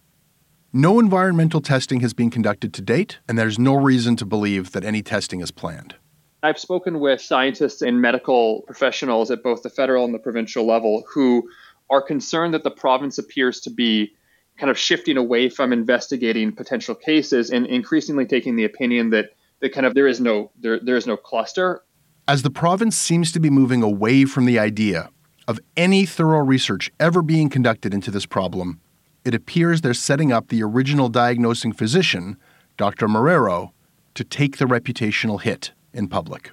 No 0.73 0.99
environmental 0.99 1.60
testing 1.60 1.99
has 1.99 2.13
been 2.13 2.30
conducted 2.30 2.73
to 2.73 2.82
date, 2.82 3.19
and 3.27 3.38
there's 3.38 3.60
no 3.60 3.75
reason 3.75 4.15
to 4.15 4.25
believe 4.25 4.71
that 4.71 4.86
any 4.86 5.01
testing 5.01 5.41
is 5.41 5.51
planned. 5.51 5.95
I've 6.43 6.60
spoken 6.60 6.99
with 6.99 7.21
scientists 7.21 7.82
and 7.82 8.01
medical 8.01 8.62
professionals 8.62 9.30
at 9.32 9.43
both 9.43 9.63
the 9.63 9.69
federal 9.69 10.06
and 10.06 10.13
the 10.13 10.19
provincial 10.19 10.65
level 10.65 11.04
who 11.13 11.49
are 11.89 12.01
concerned 12.01 12.54
that 12.54 12.63
the 12.63 12.71
province 12.71 13.17
appears 13.17 13.60
to 13.62 13.69
be 13.69 14.13
kind 14.58 14.71
of 14.71 14.77
shifting 14.77 15.17
away 15.17 15.49
from 15.49 15.73
investigating 15.73 16.51
potential 16.51 16.95
cases 16.95 17.49
and 17.49 17.65
increasingly 17.67 18.25
taking 18.25 18.56
the 18.56 18.63
opinion 18.63 19.10
that 19.10 19.32
that 19.62 19.74
kind 19.74 19.86
of 19.86 19.93
there 19.93 20.08
is 20.08 20.19
no 20.19 20.52
there 20.60 20.80
there 20.80 20.97
is 20.97 21.08
no 21.08 21.15
cluster. 21.15 21.82
As 22.28 22.43
the 22.43 22.50
province 22.50 22.97
seems 22.97 23.32
to 23.32 23.39
be 23.39 23.50
moving 23.50 23.82
away 23.82 24.26
from 24.26 24.45
the 24.45 24.60
idea 24.60 25.10
of 25.47 25.60
any 25.76 26.06
thorough 26.06 26.43
research 26.43 26.91
ever 27.00 27.21
being 27.21 27.50
conducted 27.50 27.93
into 27.93 28.12
this 28.12 28.26
problem, 28.26 28.80
it 29.26 29.34
appears 29.34 29.82
they're 29.82 29.93
setting 29.93 30.32
up 30.32 30.47
the 30.47 30.63
original 30.63 31.10
diagnosing 31.10 31.74
physician, 31.74 32.38
Dr. 32.78 33.08
Marrero, 33.08 33.71
to 34.13 34.24
take 34.24 34.58
the 34.58 34.65
reputational 34.65 35.41
hit 35.41 35.71
in 35.93 36.08
public. 36.08 36.52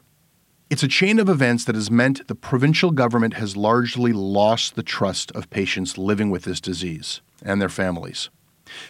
It's 0.71 0.83
a 0.83 0.89
chain 0.89 1.19
of 1.19 1.29
events 1.29 1.65
that 1.65 1.75
has 1.75 1.91
meant 1.91 2.27
the 2.29 2.35
provincial 2.35 2.91
government 2.91 3.35
has 3.35 3.57
largely 3.57 4.13
lost 4.13 4.75
the 4.75 4.83
trust 4.83 5.31
of 5.33 5.49
patients 5.49 5.97
living 5.97 6.29
with 6.29 6.43
this 6.43 6.61
disease 6.61 7.23
and 7.43 7.61
their 7.61 7.71
families. 7.71 8.29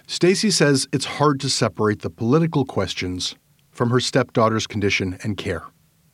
Stacy 0.07 0.51
says 0.51 0.89
it's 0.93 1.05
hard 1.05 1.39
to 1.41 1.49
separate 1.49 2.01
the 2.03 2.11
political 2.11 2.65
questions 2.65 3.37
from 3.79 3.91
her 3.91 4.01
stepdaughter's 4.01 4.67
condition 4.67 5.17
and 5.23 5.37
care. 5.37 5.63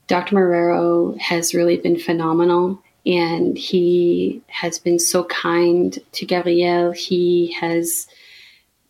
Dr. 0.07 0.37
Marrero 0.37 1.19
has 1.19 1.55
really 1.55 1.79
been 1.79 1.99
phenomenal 1.99 2.79
and 3.07 3.57
he 3.57 4.43
has 4.49 4.79
been 4.79 4.99
so 4.99 5.25
kind 5.25 5.99
to 6.13 6.27
Gabrielle. 6.27 6.93
He 6.93 7.57
has, 7.59 8.07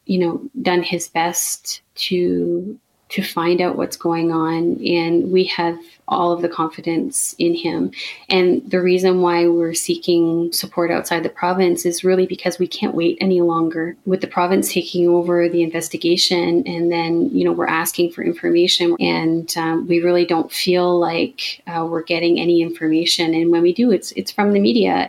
you 0.07 0.19
know, 0.19 0.43
done 0.61 0.83
his 0.83 1.07
best 1.07 1.83
to 1.95 2.77
to 3.15 3.23
find 3.23 3.61
out 3.61 3.77
what's 3.77 3.97
going 3.97 4.33
on 4.33 4.85
and 4.85 5.31
we 5.31 5.45
have 5.45 5.79
all 6.09 6.33
of 6.33 6.43
the 6.43 6.49
confidence 6.49 7.33
in 7.39 7.55
him. 7.55 7.93
And 8.29 8.69
the 8.69 8.83
reason 8.83 9.21
why 9.21 9.47
we're 9.47 9.73
seeking 9.73 10.53
support 10.53 10.91
outside 10.91 11.23
the 11.23 11.29
province 11.29 11.87
is 11.87 12.03
really 12.03 12.27
because 12.27 12.59
we 12.59 12.67
can't 12.67 12.93
wait 12.93 13.17
any 13.21 13.41
longer. 13.41 13.97
With 14.05 14.21
the 14.21 14.27
province 14.27 14.73
taking 14.73 15.09
over 15.09 15.49
the 15.49 15.63
investigation, 15.63 16.67
and 16.67 16.91
then, 16.91 17.31
you 17.31 17.45
know, 17.45 17.53
we're 17.53 17.69
asking 17.69 18.11
for 18.11 18.25
information, 18.25 18.97
and 18.99 19.55
um, 19.57 19.87
we 19.87 20.01
really 20.01 20.27
don't 20.27 20.51
feel 20.51 20.99
like 20.99 21.63
uh, 21.69 21.87
we're 21.89 22.03
getting 22.03 22.41
any 22.41 22.63
information. 22.63 23.33
And 23.33 23.53
when 23.53 23.63
we 23.63 23.73
do, 23.73 23.93
it's 23.93 24.11
it's 24.13 24.33
from 24.33 24.53
the 24.53 24.61
media. 24.61 25.09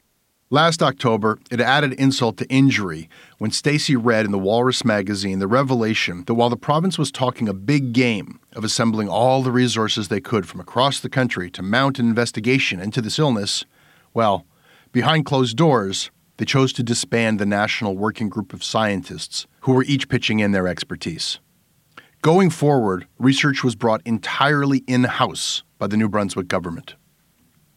Last 0.56 0.82
October, 0.82 1.38
it 1.52 1.60
added 1.60 1.92
insult 1.96 2.38
to 2.38 2.48
injury 2.48 3.10
when 3.40 3.52
Stacy 3.52 3.98
read 3.98 4.24
in 4.24 4.32
the 4.32 4.40
Walrus 4.40 4.86
magazine 4.86 5.40
the 5.40 5.50
revelation 5.50 6.24
that 6.28 6.36
while 6.36 6.50
the 6.50 6.56
province 6.56 6.98
was 6.98 7.12
talking 7.12 7.50
a 7.50 7.54
big 7.54 7.92
game 7.92 8.40
of 8.54 8.64
assembling 8.64 9.10
all 9.10 9.44
the 9.44 9.52
resources 9.52 10.08
they 10.08 10.22
could 10.22 10.48
from 10.48 10.62
across 10.62 11.02
the 11.02 11.10
country 11.10 11.52
to 11.52 11.62
mount 11.62 12.00
an 12.00 12.08
investigation 12.08 12.80
into 12.80 13.02
this 13.02 13.20
illness, 13.20 13.66
well, 14.14 14.46
behind 14.94 15.26
closed 15.26 15.58
doors, 15.58 16.10
they 16.38 16.46
chose 16.46 16.72
to 16.72 16.84
disband 16.84 17.38
the 17.38 17.46
national 17.46 17.98
working 17.98 18.30
group 18.30 18.54
of 18.54 18.64
scientists 18.64 19.48
who 19.64 19.74
were 19.74 19.84
each 19.84 20.08
pitching 20.08 20.40
in 20.40 20.54
their 20.54 20.70
expertise. 20.70 21.42
Going 22.22 22.50
forward, 22.50 23.08
research 23.20 23.62
was 23.62 23.76
brought 23.76 24.02
entirely 24.06 24.86
in 24.88 25.04
house 25.04 25.64
by 25.80 25.88
the 25.88 25.98
New 25.98 26.08
Brunswick 26.08 26.48
government. 26.48 26.96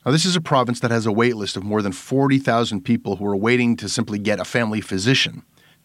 Now, 0.09 0.12
this 0.12 0.25
is 0.25 0.37
a 0.37 0.40
province 0.40 0.81
that 0.81 0.90
has 0.90 1.05
a 1.05 1.12
wait 1.12 1.37
list 1.37 1.55
of 1.59 1.64
more 1.64 1.83
than 1.83 1.92
40,000 1.92 2.81
people 2.81 3.16
who 3.16 3.27
are 3.27 3.37
waiting 3.37 3.77
to 3.77 3.90
simply 3.90 4.18
get 4.18 4.40
a 4.40 4.44
family 4.47 4.81
physician 4.81 5.42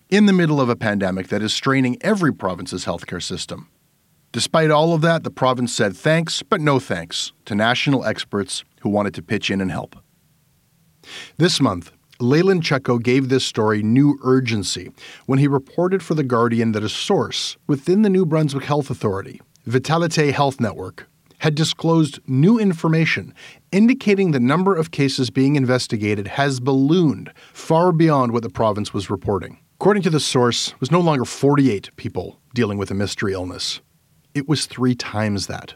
in 0.09 0.27
the 0.27 0.31
middle 0.31 0.61
of 0.61 0.69
a 0.69 0.77
pandemic 0.77 1.27
that 1.27 1.41
is 1.41 1.53
straining 1.53 1.97
every 1.99 2.33
province's 2.33 2.85
healthcare 2.85 3.21
system. 3.21 3.67
Despite 4.31 4.71
all 4.71 4.93
of 4.93 5.01
that, 5.01 5.25
the 5.25 5.29
province 5.29 5.73
said 5.73 5.97
thanks, 5.97 6.41
but 6.41 6.61
no 6.61 6.79
thanks, 6.79 7.33
to 7.43 7.53
national 7.53 8.05
experts 8.05 8.63
who 8.79 8.87
wanted 8.87 9.13
to 9.15 9.21
pitch 9.21 9.51
in 9.51 9.59
and 9.59 9.71
help. 9.71 9.97
This 11.35 11.59
month, 11.59 11.91
Leyland 12.21 12.63
Cecco 12.63 13.03
gave 13.03 13.27
this 13.27 13.43
story 13.43 13.83
new 13.83 14.17
urgency 14.23 14.93
when 15.25 15.39
he 15.39 15.49
reported 15.49 16.01
for 16.01 16.13
The 16.13 16.23
Guardian 16.23 16.71
that 16.71 16.83
a 16.85 16.87
source 16.87 17.57
within 17.67 18.03
the 18.03 18.09
New 18.09 18.25
Brunswick 18.25 18.63
Health 18.63 18.89
Authority, 18.89 19.41
Vitalite 19.67 20.31
Health 20.31 20.61
Network, 20.61 21.09
had 21.43 21.55
disclosed 21.55 22.21
new 22.25 22.57
information 22.57 23.33
indicating 23.73 24.31
the 24.31 24.39
number 24.39 24.77
of 24.77 24.91
cases 24.91 25.29
being 25.29 25.57
investigated 25.57 26.25
has 26.25 26.61
ballooned 26.61 27.33
far 27.51 27.91
beyond 27.91 28.31
what 28.31 28.43
the 28.43 28.49
province 28.49 28.93
was 28.93 29.09
reporting. 29.09 29.59
According 29.75 30.03
to 30.03 30.09
the 30.09 30.21
source, 30.21 30.69
it 30.69 30.79
was 30.79 30.89
no 30.89 31.01
longer 31.01 31.25
48 31.25 31.93
people 31.97 32.39
dealing 32.55 32.77
with 32.77 32.91
a 32.91 32.93
mystery 32.93 33.33
illness. 33.33 33.81
It 34.33 34.47
was 34.47 34.67
3 34.67 34.95
times 34.95 35.47
that. 35.47 35.73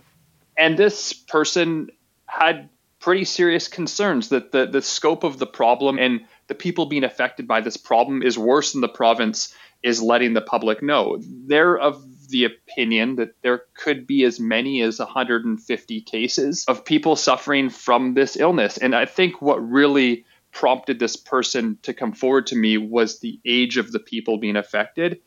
And 0.57 0.77
this 0.77 1.11
person 1.11 1.89
had 2.27 2.69
pretty 3.01 3.25
serious 3.25 3.67
concerns 3.67 4.29
that 4.29 4.53
the, 4.53 4.67
the 4.67 4.81
scope 4.81 5.25
of 5.25 5.37
the 5.37 5.45
problem 5.45 5.99
and 5.99 6.21
the 6.47 6.55
people 6.55 6.85
being 6.85 7.03
affected 7.03 7.45
by 7.45 7.59
this 7.59 7.75
problem 7.75 8.23
is 8.23 8.37
worse 8.37 8.71
than 8.71 8.79
the 8.79 8.87
province 8.87 9.53
is 9.83 10.01
letting 10.01 10.33
the 10.33 10.41
public 10.41 10.81
know. 10.81 11.17
They're 11.21 11.77
of 11.77 12.01
the 12.27 12.45
opinion 12.45 13.15
that 13.15 13.35
there 13.41 13.63
could 13.75 14.07
be 14.07 14.23
as 14.23 14.39
many 14.39 14.81
as 14.81 14.99
150 14.99 16.01
cases 16.01 16.65
of 16.67 16.85
people 16.85 17.15
suffering 17.15 17.69
from 17.69 18.13
this 18.13 18.37
illness. 18.37 18.77
And 18.77 18.95
I 18.95 19.05
think 19.05 19.41
what 19.41 19.57
really 19.57 20.25
prompted 20.51 20.99
this 20.99 21.15
person 21.15 21.77
to 21.83 21.93
come 21.93 22.13
forward 22.13 22.47
to 22.47 22.55
me 22.55 22.77
was 22.77 23.19
the 23.19 23.39
age 23.45 23.77
of 23.77 23.91
the 23.91 23.99
people 23.99 24.37
being 24.37 24.55
affected. 24.55 25.19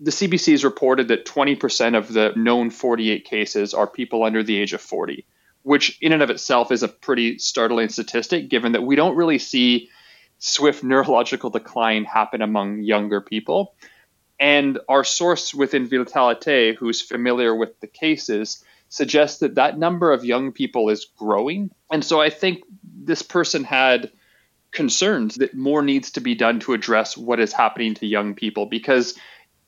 The 0.00 0.10
CBC 0.10 0.52
has 0.52 0.64
reported 0.64 1.08
that 1.08 1.26
20% 1.26 1.96
of 1.96 2.12
the 2.12 2.32
known 2.36 2.70
48 2.70 3.24
cases 3.24 3.74
are 3.74 3.86
people 3.86 4.24
under 4.24 4.42
the 4.42 4.56
age 4.56 4.72
of 4.72 4.80
40, 4.80 5.24
which 5.62 5.98
in 6.00 6.12
and 6.12 6.22
of 6.22 6.30
itself 6.30 6.72
is 6.72 6.82
a 6.82 6.88
pretty 6.88 7.38
startling 7.38 7.88
statistic 7.88 8.48
given 8.48 8.72
that 8.72 8.82
we 8.82 8.96
don't 8.96 9.16
really 9.16 9.38
see 9.38 9.88
swift 10.38 10.82
neurological 10.82 11.50
decline 11.50 12.04
happen 12.04 12.42
among 12.42 12.82
younger 12.82 13.20
people. 13.20 13.74
And 14.42 14.80
our 14.88 15.04
source 15.04 15.54
within 15.54 15.88
Vitalite, 15.88 16.74
who's 16.74 17.00
familiar 17.00 17.54
with 17.54 17.78
the 17.78 17.86
cases, 17.86 18.64
suggests 18.88 19.38
that 19.38 19.54
that 19.54 19.78
number 19.78 20.10
of 20.10 20.24
young 20.24 20.50
people 20.50 20.88
is 20.88 21.04
growing. 21.16 21.70
And 21.92 22.04
so 22.04 22.20
I 22.20 22.28
think 22.28 22.64
this 22.82 23.22
person 23.22 23.62
had 23.62 24.10
concerns 24.72 25.36
that 25.36 25.54
more 25.54 25.80
needs 25.80 26.10
to 26.12 26.20
be 26.20 26.34
done 26.34 26.58
to 26.58 26.72
address 26.72 27.16
what 27.16 27.38
is 27.38 27.52
happening 27.52 27.94
to 27.94 28.06
young 28.06 28.34
people 28.34 28.66
because 28.66 29.16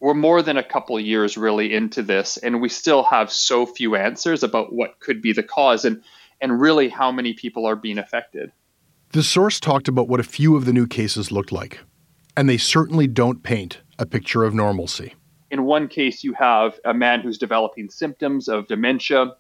we're 0.00 0.12
more 0.12 0.42
than 0.42 0.56
a 0.56 0.64
couple 0.64 0.98
years 0.98 1.36
really 1.36 1.72
into 1.72 2.02
this 2.02 2.36
and 2.36 2.60
we 2.60 2.68
still 2.68 3.04
have 3.04 3.30
so 3.30 3.66
few 3.66 3.94
answers 3.94 4.42
about 4.42 4.72
what 4.72 4.98
could 4.98 5.22
be 5.22 5.32
the 5.32 5.42
cause 5.44 5.84
and 5.84 6.02
and 6.40 6.60
really 6.60 6.88
how 6.88 7.12
many 7.12 7.32
people 7.32 7.64
are 7.64 7.76
being 7.76 7.98
affected. 7.98 8.50
The 9.12 9.22
source 9.22 9.60
talked 9.60 9.86
about 9.86 10.08
what 10.08 10.18
a 10.18 10.24
few 10.24 10.56
of 10.56 10.64
the 10.64 10.72
new 10.72 10.88
cases 10.88 11.30
looked 11.30 11.52
like, 11.52 11.78
and 12.36 12.48
they 12.48 12.56
certainly 12.56 13.06
don't 13.06 13.42
paint 13.42 13.80
a 13.98 14.06
picture 14.06 14.44
of 14.44 14.54
normalcy. 14.54 15.14
In 15.50 15.64
one 15.64 15.88
case, 15.88 16.24
you 16.24 16.34
have 16.34 16.78
a 16.84 16.94
man 16.94 17.20
who's 17.20 17.38
developing 17.38 17.88
symptoms 17.88 18.48
of 18.48 18.66
dementia. 18.66 19.34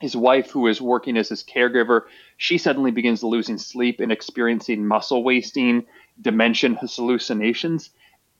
His 0.00 0.14
wife, 0.14 0.50
who 0.50 0.68
is 0.68 0.80
working 0.80 1.16
as 1.16 1.28
his 1.28 1.42
caregiver, 1.42 2.02
she 2.36 2.58
suddenly 2.58 2.92
begins 2.92 3.24
losing 3.24 3.58
sleep 3.58 3.98
and 3.98 4.12
experiencing 4.12 4.86
muscle 4.86 5.24
wasting, 5.24 5.84
dementia, 6.20 6.76
hallucinations. 6.76 7.90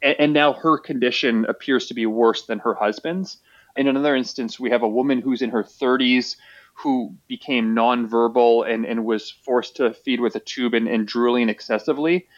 And, 0.01 0.33
now 0.33 0.53
her 0.53 0.79
condition 0.79 1.45
appears 1.47 1.87
to 1.87 1.95
be 1.95 2.07
worse 2.07 2.47
than 2.47 2.61
her 2.61 2.75
husband's. 2.75 3.39
In 3.77 3.89
another 3.89 4.15
instance, 4.15 4.61
we 4.61 4.71
have 4.71 4.83
a 4.83 4.89
woman 4.89 5.21
who's 5.21 5.43
in 5.43 5.51
her 5.51 5.65
30s 5.65 6.37
who 6.75 7.17
became 7.27 7.75
nonverbal 7.75 8.73
and, 8.73 8.87
and 8.87 9.05
was 9.05 9.29
forced 9.29 9.77
to 9.77 9.93
feed 9.93 10.21
with 10.21 10.37
a 10.37 10.41
tube 10.41 10.75
and, 10.75 10.87
and 10.87 11.09
drooling 11.09 11.49
excessively. 11.49 12.29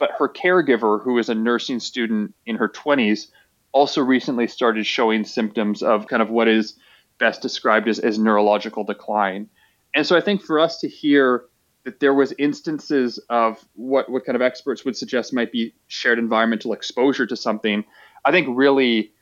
But 0.00 0.10
her 0.18 0.28
caregiver, 0.28 1.00
who 1.00 1.18
is 1.18 1.28
a 1.28 1.34
nursing 1.34 1.78
student 1.78 2.34
in 2.46 2.56
her 2.56 2.68
20s, 2.68 3.28
also 3.70 4.02
recently 4.02 4.48
started 4.48 4.84
showing 4.84 5.24
symptoms 5.24 5.82
of 5.82 6.08
kind 6.08 6.22
of 6.22 6.30
what 6.30 6.48
is 6.48 6.74
best 7.18 7.42
described 7.42 7.86
as, 7.86 8.00
as 8.00 8.18
neurological 8.18 8.82
decline. 8.82 9.48
And 9.94 10.06
so 10.06 10.16
I 10.16 10.20
think 10.20 10.42
for 10.42 10.58
us 10.58 10.80
to 10.80 10.88
hear 10.88 11.44
that 11.84 12.00
there 12.00 12.14
was 12.14 12.32
instances 12.38 13.18
of 13.28 13.64
what, 13.74 14.10
what 14.10 14.24
kind 14.24 14.36
of 14.36 14.42
experts 14.42 14.84
would 14.84 14.96
suggest 14.96 15.32
might 15.32 15.52
be 15.52 15.74
shared 15.86 16.18
environmental 16.18 16.72
exposure 16.72 17.26
to 17.26 17.36
something, 17.36 17.84
I 18.24 18.32
think 18.32 18.48
really 18.50 19.12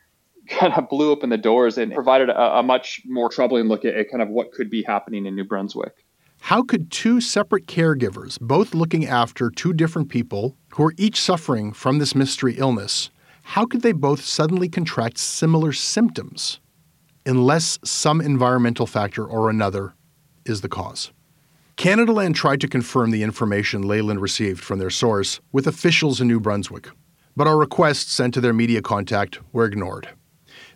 kind 0.48 0.72
of 0.74 0.88
blew 0.88 1.10
open 1.10 1.28
the 1.28 1.38
doors 1.38 1.76
and 1.76 1.92
provided 1.92 2.30
a, 2.30 2.58
a 2.58 2.62
much 2.62 3.02
more 3.04 3.28
troubling 3.28 3.64
look 3.64 3.84
at, 3.84 3.94
at 3.94 4.10
kind 4.10 4.22
of 4.22 4.28
what 4.28 4.52
could 4.52 4.70
be 4.70 4.82
happening 4.82 5.26
in 5.26 5.34
New 5.34 5.44
Brunswick. 5.44 5.94
How 6.40 6.62
could 6.62 6.90
two 6.90 7.20
separate 7.20 7.66
caregivers, 7.66 8.38
both 8.40 8.74
looking 8.74 9.06
after 9.06 9.50
two 9.50 9.72
different 9.72 10.08
people 10.08 10.56
who 10.70 10.84
are 10.84 10.94
each 10.96 11.20
suffering 11.20 11.72
from 11.72 11.98
this 11.98 12.14
mystery 12.14 12.54
illness, 12.56 13.10
how 13.42 13.66
could 13.66 13.82
they 13.82 13.92
both 13.92 14.24
suddenly 14.24 14.68
contract 14.68 15.18
similar 15.18 15.72
symptoms 15.72 16.60
unless 17.26 17.78
some 17.84 18.20
environmental 18.20 18.86
factor 18.86 19.24
or 19.24 19.50
another 19.50 19.94
is 20.44 20.60
the 20.60 20.68
cause? 20.68 21.12
Canadaland 21.76 22.34
tried 22.34 22.60
to 22.60 22.68
confirm 22.68 23.10
the 23.10 23.22
information 23.22 23.82
Leyland 23.82 24.20
received 24.20 24.60
from 24.60 24.78
their 24.78 24.90
source 24.90 25.40
with 25.52 25.66
officials 25.66 26.20
in 26.20 26.26
New 26.26 26.40
Brunswick, 26.40 26.90
but 27.36 27.46
our 27.46 27.56
requests 27.56 28.12
sent 28.12 28.34
to 28.34 28.40
their 28.40 28.52
media 28.52 28.82
contact 28.82 29.38
were 29.52 29.64
ignored. 29.64 30.08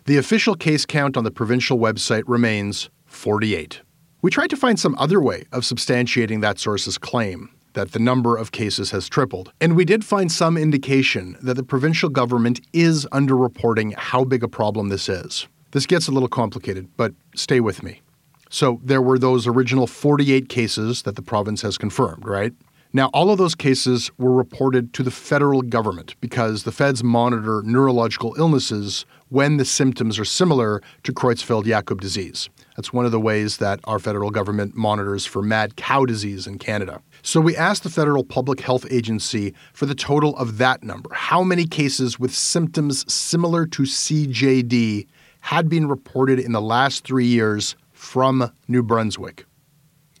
The 0.05 0.17
official 0.17 0.55
case 0.55 0.85
count 0.85 1.17
on 1.17 1.23
the 1.23 1.31
provincial 1.31 1.77
website 1.77 2.23
remains 2.25 2.89
48. 3.05 3.81
We 4.23 4.29
tried 4.29 4.51
to 4.51 4.55
find 4.55 4.79
some 4.79 4.95
other 4.97 5.19
way 5.19 5.43
of 5.51 5.63
substantiating 5.63 6.39
that 6.39 6.57
source's 6.57 6.97
claim, 6.97 7.49
that 7.73 7.91
the 7.91 7.99
number 7.99 8.37
of 8.37 8.53
cases 8.53 8.91
has 8.91 9.09
tripled. 9.09 9.51
And 9.59 9.75
we 9.75 9.83
did 9.83 10.05
find 10.05 10.31
some 10.31 10.55
indication 10.55 11.35
that 11.41 11.55
the 11.55 11.63
provincial 11.63 12.07
government 12.07 12.61
is 12.71 13.05
underreporting 13.07 13.93
how 13.95 14.23
big 14.23 14.41
a 14.41 14.47
problem 14.47 14.87
this 14.87 15.09
is. 15.09 15.49
This 15.71 15.85
gets 15.85 16.07
a 16.07 16.11
little 16.11 16.29
complicated, 16.29 16.87
but 16.95 17.13
stay 17.35 17.59
with 17.59 17.83
me. 17.83 18.01
So 18.49 18.79
there 18.81 19.01
were 19.01 19.19
those 19.19 19.45
original 19.45 19.87
48 19.87 20.47
cases 20.47 21.01
that 21.01 21.17
the 21.17 21.21
province 21.21 21.61
has 21.61 21.77
confirmed, 21.77 22.25
right? 22.25 22.53
Now, 22.93 23.07
all 23.13 23.29
of 23.29 23.37
those 23.37 23.55
cases 23.55 24.09
were 24.17 24.31
reported 24.31 24.93
to 24.93 25.03
the 25.03 25.11
federal 25.11 25.63
government 25.63 26.15
because 26.21 26.63
the 26.63 26.71
feds 26.71 27.03
monitor 27.03 27.61
neurological 27.65 28.35
illnesses 28.37 29.05
when 29.27 29.57
the 29.57 29.65
symptoms 29.65 30.17
are 30.17 30.23
similar 30.23 30.81
to 31.03 31.11
Creutzfeldt 31.11 31.65
Jakob 31.65 31.99
disease. 31.99 32.49
That's 32.75 32.91
one 32.91 33.05
of 33.05 33.11
the 33.11 33.19
ways 33.19 33.57
that 33.57 33.79
our 33.83 33.99
federal 33.99 34.31
government 34.31 34.75
monitors 34.75 35.25
for 35.25 35.41
mad 35.41 35.75
cow 35.75 36.05
disease 36.05 36.47
in 36.47 36.57
Canada. 36.57 37.01
So 37.21 37.39
we 37.39 37.55
asked 37.55 37.83
the 37.83 37.89
federal 37.89 38.23
public 38.23 38.61
health 38.61 38.85
agency 38.89 39.53
for 39.73 39.85
the 39.85 39.95
total 39.95 40.35
of 40.37 40.57
that 40.57 40.83
number. 40.83 41.13
How 41.13 41.43
many 41.43 41.65
cases 41.65 42.19
with 42.19 42.33
symptoms 42.33 43.11
similar 43.11 43.65
to 43.67 43.83
CJD 43.83 45.07
had 45.41 45.69
been 45.69 45.87
reported 45.87 46.39
in 46.39 46.51
the 46.51 46.61
last 46.61 47.05
three 47.05 47.25
years 47.25 47.75
from 47.91 48.51
New 48.67 48.81
Brunswick? 48.81 49.45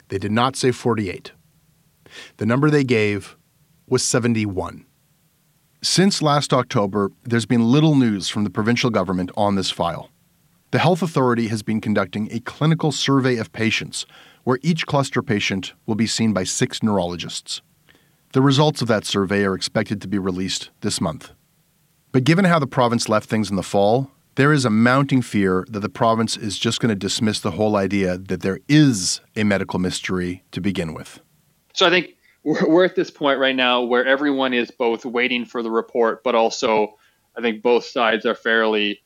They 0.09 0.17
did 0.17 0.31
not 0.31 0.55
say 0.55 0.71
48. 0.71 1.31
The 2.37 2.45
number 2.45 2.69
they 2.69 2.83
gave 2.83 3.35
was 3.87 4.03
71. 4.03 4.85
Since 5.81 6.21
last 6.21 6.53
October, 6.53 7.11
there's 7.23 7.45
been 7.45 7.69
little 7.69 7.95
news 7.95 8.29
from 8.29 8.45
the 8.45 8.49
provincial 8.49 8.89
government 8.89 9.31
on 9.35 9.55
this 9.55 9.69
file. 9.69 10.09
The 10.73 10.79
health 10.79 11.03
authority 11.03 11.49
has 11.49 11.61
been 11.61 11.81
conducting 11.81 12.29
a 12.31 12.39
clinical 12.39 12.91
survey 12.91 13.37
of 13.37 13.51
patients 13.51 14.07
where 14.43 14.57
each 14.63 14.87
cluster 14.87 15.21
patient 15.21 15.73
will 15.85 15.93
be 15.93 16.07
seen 16.07 16.33
by 16.33 16.45
six 16.45 16.81
neurologists. 16.81 17.61
The 18.31 18.41
results 18.41 18.81
of 18.81 18.87
that 18.87 19.05
survey 19.05 19.45
are 19.45 19.53
expected 19.53 20.01
to 20.01 20.07
be 20.07 20.17
released 20.17 20.71
this 20.81 20.99
month. 20.99 21.31
But 22.11 22.23
given 22.23 22.45
how 22.45 22.57
the 22.57 22.65
province 22.65 23.07
left 23.07 23.29
things 23.29 23.51
in 23.51 23.55
the 23.55 23.61
fall, 23.61 24.09
there 24.33 24.51
is 24.51 24.65
a 24.65 24.71
mounting 24.71 25.21
fear 25.21 25.63
that 25.69 25.81
the 25.81 25.89
province 25.89 26.35
is 26.37 26.57
just 26.57 26.79
going 26.79 26.89
to 26.89 26.95
dismiss 26.95 27.39
the 27.39 27.51
whole 27.51 27.75
idea 27.75 28.17
that 28.17 28.41
there 28.41 28.59
is 28.67 29.21
a 29.35 29.43
medical 29.43 29.77
mystery 29.77 30.43
to 30.53 30.59
begin 30.59 30.95
with. 30.95 31.19
So 31.73 31.85
I 31.85 31.91
think 31.91 32.15
we're, 32.43 32.83
at 32.83 32.95
this 32.95 33.11
point 33.11 33.37
right 33.37 33.55
now 33.55 33.83
where 33.83 34.07
everyone 34.07 34.55
is 34.55 34.71
both 34.71 35.05
waiting 35.05 35.45
for 35.45 35.61
the 35.61 35.69
report, 35.69 36.23
but 36.23 36.33
also 36.33 36.95
I 37.37 37.41
think 37.41 37.61
both 37.61 37.85
sides 37.85 38.25
are 38.25 38.33
fairly 38.33 39.02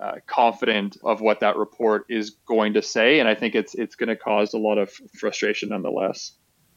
uh, 0.00 0.16
confident 0.26 0.96
of 1.04 1.20
what 1.20 1.40
that 1.40 1.56
report 1.56 2.06
is 2.08 2.30
going 2.46 2.72
to 2.74 2.82
say, 2.82 3.20
and 3.20 3.28
I 3.28 3.34
think 3.34 3.54
it's 3.54 3.74
it's 3.74 3.94
going 3.94 4.08
to 4.08 4.16
cause 4.16 4.54
a 4.54 4.58
lot 4.58 4.78
of 4.78 4.90
frustration 5.18 5.68
nonetheless. 5.68 6.32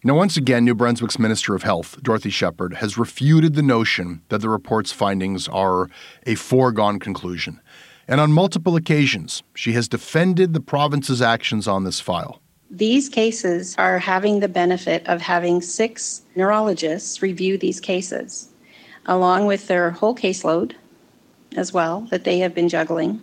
Now, 0.05 0.15
once 0.15 0.35
again, 0.35 0.65
New 0.65 0.75
Brunswick's 0.75 1.17
Minister 1.17 1.55
of 1.55 1.63
Health, 1.63 1.97
Dorothy 2.03 2.29
Shephard, 2.29 2.73
has 2.73 2.97
refuted 2.97 3.55
the 3.55 3.61
notion 3.61 4.21
that 4.27 4.41
the 4.41 4.49
report's 4.49 4.91
findings 4.91 5.47
are 5.47 5.89
a 6.25 6.35
foregone 6.35 6.99
conclusion. 6.99 7.61
And 8.05 8.19
on 8.19 8.33
multiple 8.33 8.75
occasions, 8.75 9.43
she 9.55 9.71
has 9.71 9.87
defended 9.87 10.53
the 10.53 10.59
province's 10.59 11.21
actions 11.21 11.69
on 11.69 11.85
this 11.85 12.01
file. 12.01 12.41
These 12.69 13.07
cases 13.07 13.75
are 13.77 13.97
having 13.97 14.41
the 14.41 14.49
benefit 14.49 15.07
of 15.07 15.21
having 15.21 15.61
six 15.61 16.23
neurologists 16.35 17.21
review 17.21 17.57
these 17.57 17.79
cases, 17.79 18.49
along 19.05 19.45
with 19.45 19.67
their 19.67 19.91
whole 19.91 20.15
caseload 20.15 20.73
as 21.57 21.73
well 21.73 22.01
that 22.09 22.23
they 22.23 22.39
have 22.39 22.53
been 22.53 22.69
juggling. 22.69 23.21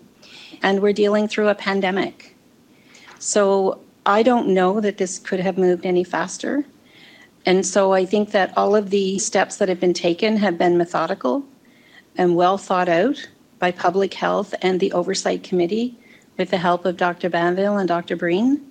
And 0.62 0.80
we're 0.80 0.92
dealing 0.92 1.28
through 1.28 1.48
a 1.48 1.54
pandemic. 1.54 2.36
So 3.18 3.80
I 4.06 4.22
don't 4.22 4.48
know 4.48 4.80
that 4.80 4.98
this 4.98 5.18
could 5.18 5.40
have 5.40 5.58
moved 5.58 5.86
any 5.86 6.04
faster. 6.04 6.64
And 7.46 7.64
so 7.64 7.92
I 7.92 8.04
think 8.04 8.32
that 8.32 8.56
all 8.56 8.74
of 8.76 8.90
the 8.90 9.18
steps 9.18 9.56
that 9.56 9.68
have 9.68 9.80
been 9.80 9.94
taken 9.94 10.36
have 10.36 10.58
been 10.58 10.78
methodical 10.78 11.44
and 12.16 12.36
well 12.36 12.58
thought 12.58 12.88
out 12.88 13.28
by 13.58 13.70
public 13.70 14.14
health 14.14 14.54
and 14.62 14.80
the 14.80 14.92
oversight 14.92 15.42
committee 15.42 15.98
with 16.36 16.50
the 16.50 16.58
help 16.58 16.84
of 16.84 16.96
Dr. 16.96 17.28
Banville 17.28 17.78
and 17.78 17.88
Dr. 17.88 18.16
Breen. 18.16 18.66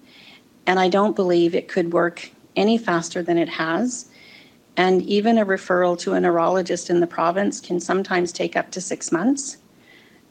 And 0.66 0.80
I 0.80 0.90
don't 0.90 1.16
believe 1.16 1.56
it 1.56 1.68
could 1.68 1.94
work 1.94 2.32
any 2.56 2.78
faster 2.78 3.24
than 3.24 3.38
it 3.38 3.50
has. 3.50 4.09
And 4.78 5.02
even 5.04 5.38
a 5.38 5.46
referral 5.46 6.00
to 6.00 6.14
a 6.14 6.20
neurologist 6.20 6.90
in 6.90 7.00
the 7.00 7.08
province 7.08 7.60
can 7.60 7.80
sometimes 7.80 8.32
take 8.32 8.56
up 8.56 8.72
to 8.72 8.82
six 8.82 9.12
months. 9.12 9.58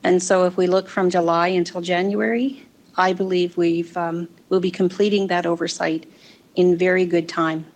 And 0.04 0.22
so 0.22 0.44
if 0.44 0.56
we 0.56 0.66
look 0.66 0.88
from 0.88 1.10
July 1.10 1.48
until 1.48 1.80
January, 1.80 2.66
I 2.96 3.12
believe 3.12 3.56
we've 3.56 3.96
um, 3.96 4.28
we'll 4.48 4.60
be 4.60 4.70
completing 4.70 5.26
that 5.28 5.46
oversight 5.46 6.06
in 6.56 6.76
very 6.76 7.06
good 7.06 7.28
time. 7.28 7.66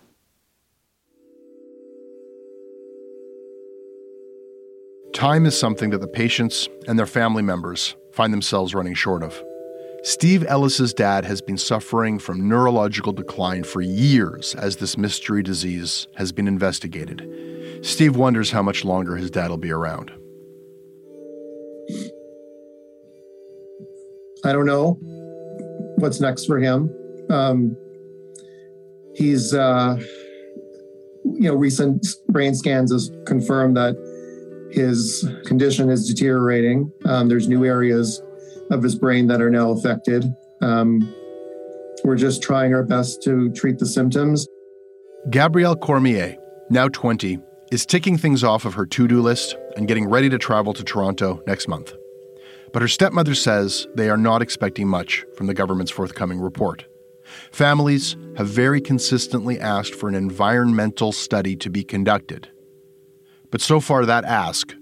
Time 5.13 5.45
is 5.45 5.57
something 5.57 5.91
that 5.91 6.01
the 6.01 6.07
patients 6.07 6.67
and 6.87 6.97
their 6.97 7.05
family 7.05 7.43
members 7.43 7.95
find 8.13 8.33
themselves 8.33 8.73
running 8.73 8.95
short 8.95 9.23
of. 9.23 9.41
Steve 10.05 10.43
Ellis's 10.49 10.93
dad 10.93 11.23
has 11.23 11.41
been 11.41 11.57
suffering 11.57 12.19
from 12.19 12.49
neurological 12.49 13.13
decline 13.13 13.63
for 13.63 13.79
years 13.79 14.53
as 14.55 14.75
this 14.75 14.97
mystery 14.97 15.41
disease 15.41 16.07
has 16.15 16.33
been 16.33 16.45
investigated. 16.45 17.25
Steve 17.85 18.17
wonders 18.17 18.51
how 18.51 18.61
much 18.61 18.83
longer 18.83 19.15
his 19.15 19.31
dad 19.31 19.49
will 19.49 19.57
be 19.57 19.71
around. 19.71 20.11
I 24.43 24.51
don't 24.51 24.65
know 24.65 24.97
what's 25.99 26.19
next 26.19 26.47
for 26.47 26.59
him. 26.59 26.93
Um, 27.29 27.77
he's, 29.15 29.53
uh, 29.53 29.95
you 31.23 31.47
know, 31.47 31.55
recent 31.55 32.05
brain 32.27 32.55
scans 32.55 32.91
has 32.91 33.09
confirmed 33.25 33.77
that 33.77 33.95
his 34.73 35.25
condition 35.45 35.89
is 35.89 36.09
deteriorating. 36.09 36.91
Um, 37.05 37.29
there's 37.29 37.47
new 37.47 37.63
areas 37.63 38.21
of 38.71 38.83
his 38.83 38.95
brain 38.95 39.27
that 39.27 39.41
are 39.41 39.49
now 39.49 39.71
affected. 39.71 40.25
Um, 40.61 41.13
we're 42.03 42.17
just 42.17 42.41
trying 42.41 42.73
our 42.73 42.83
best 42.83 43.23
to 43.23 43.49
treat 43.51 43.79
the 43.79 43.85
symptoms. 43.85 44.47
Gabrielle 45.29 45.75
Cormier, 45.75 46.35
now 46.69 46.89
20, 46.89 47.39
is 47.71 47.85
ticking 47.85 48.17
things 48.17 48.43
off 48.43 48.65
of 48.65 48.73
her 48.73 48.85
to 48.85 49.07
do 49.07 49.21
list 49.21 49.55
and 49.77 49.87
getting 49.87 50.09
ready 50.09 50.29
to 50.29 50.37
travel 50.37 50.73
to 50.73 50.83
Toronto 50.83 51.41
next 51.47 51.67
month. 51.67 51.93
But 52.73 52.81
her 52.81 52.87
stepmother 52.87 53.35
says 53.35 53.87
they 53.95 54.09
are 54.09 54.17
not 54.17 54.41
expecting 54.41 54.87
much 54.87 55.25
from 55.37 55.47
the 55.47 55.53
government's 55.53 55.91
forthcoming 55.91 56.39
report. 56.39 56.85
Families 57.51 58.17
have 58.37 58.47
very 58.47 58.81
consistently 58.81 59.59
asked 59.59 59.95
for 59.95 60.09
an 60.09 60.15
environmental 60.15 61.11
study 61.11 61.55
to 61.57 61.69
be 61.69 61.83
conducted. 61.83 62.49
But 63.49 63.61
so 63.61 63.79
far, 63.79 64.05
that 64.05 64.25
ask 64.25 64.75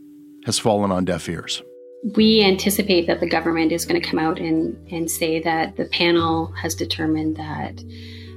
has 0.46 0.58
fallen 0.58 0.92
on 0.92 1.06
deaf 1.06 1.30
ears 1.30 1.62
we 2.04 2.44
anticipate 2.44 3.06
that 3.08 3.20
the 3.20 3.30
government 3.30 3.72
is 3.72 3.86
going 3.86 4.02
to 4.02 4.08
come 4.08 4.20
out 4.20 4.40
and, 4.40 4.76
and 4.92 5.10
say 5.10 5.40
that 5.42 5.76
the 5.76 5.86
panel 5.86 6.48
has 6.54 6.74
determined 6.74 7.38
that 7.38 7.84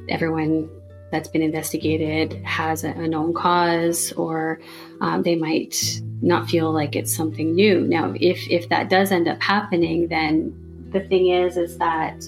everyone 0.08 0.68
that's 1.10 1.28
been 1.28 1.42
investigated 1.42 2.34
has 2.44 2.84
a, 2.84 2.90
a 2.90 3.08
known 3.08 3.32
cause 3.32 4.12
or 4.12 4.60
um, 5.00 5.22
they 5.22 5.34
might 5.34 6.00
not 6.20 6.48
feel 6.48 6.72
like 6.72 6.94
it's 6.94 7.14
something 7.14 7.54
new. 7.54 7.80
Now 7.82 8.14
if 8.20 8.46
if 8.50 8.68
that 8.68 8.90
does 8.90 9.12
end 9.12 9.28
up 9.28 9.40
happening 9.40 10.08
then 10.08 10.54
the 10.90 11.00
thing 11.00 11.28
is 11.28 11.56
is 11.56 11.78
that 11.78 12.22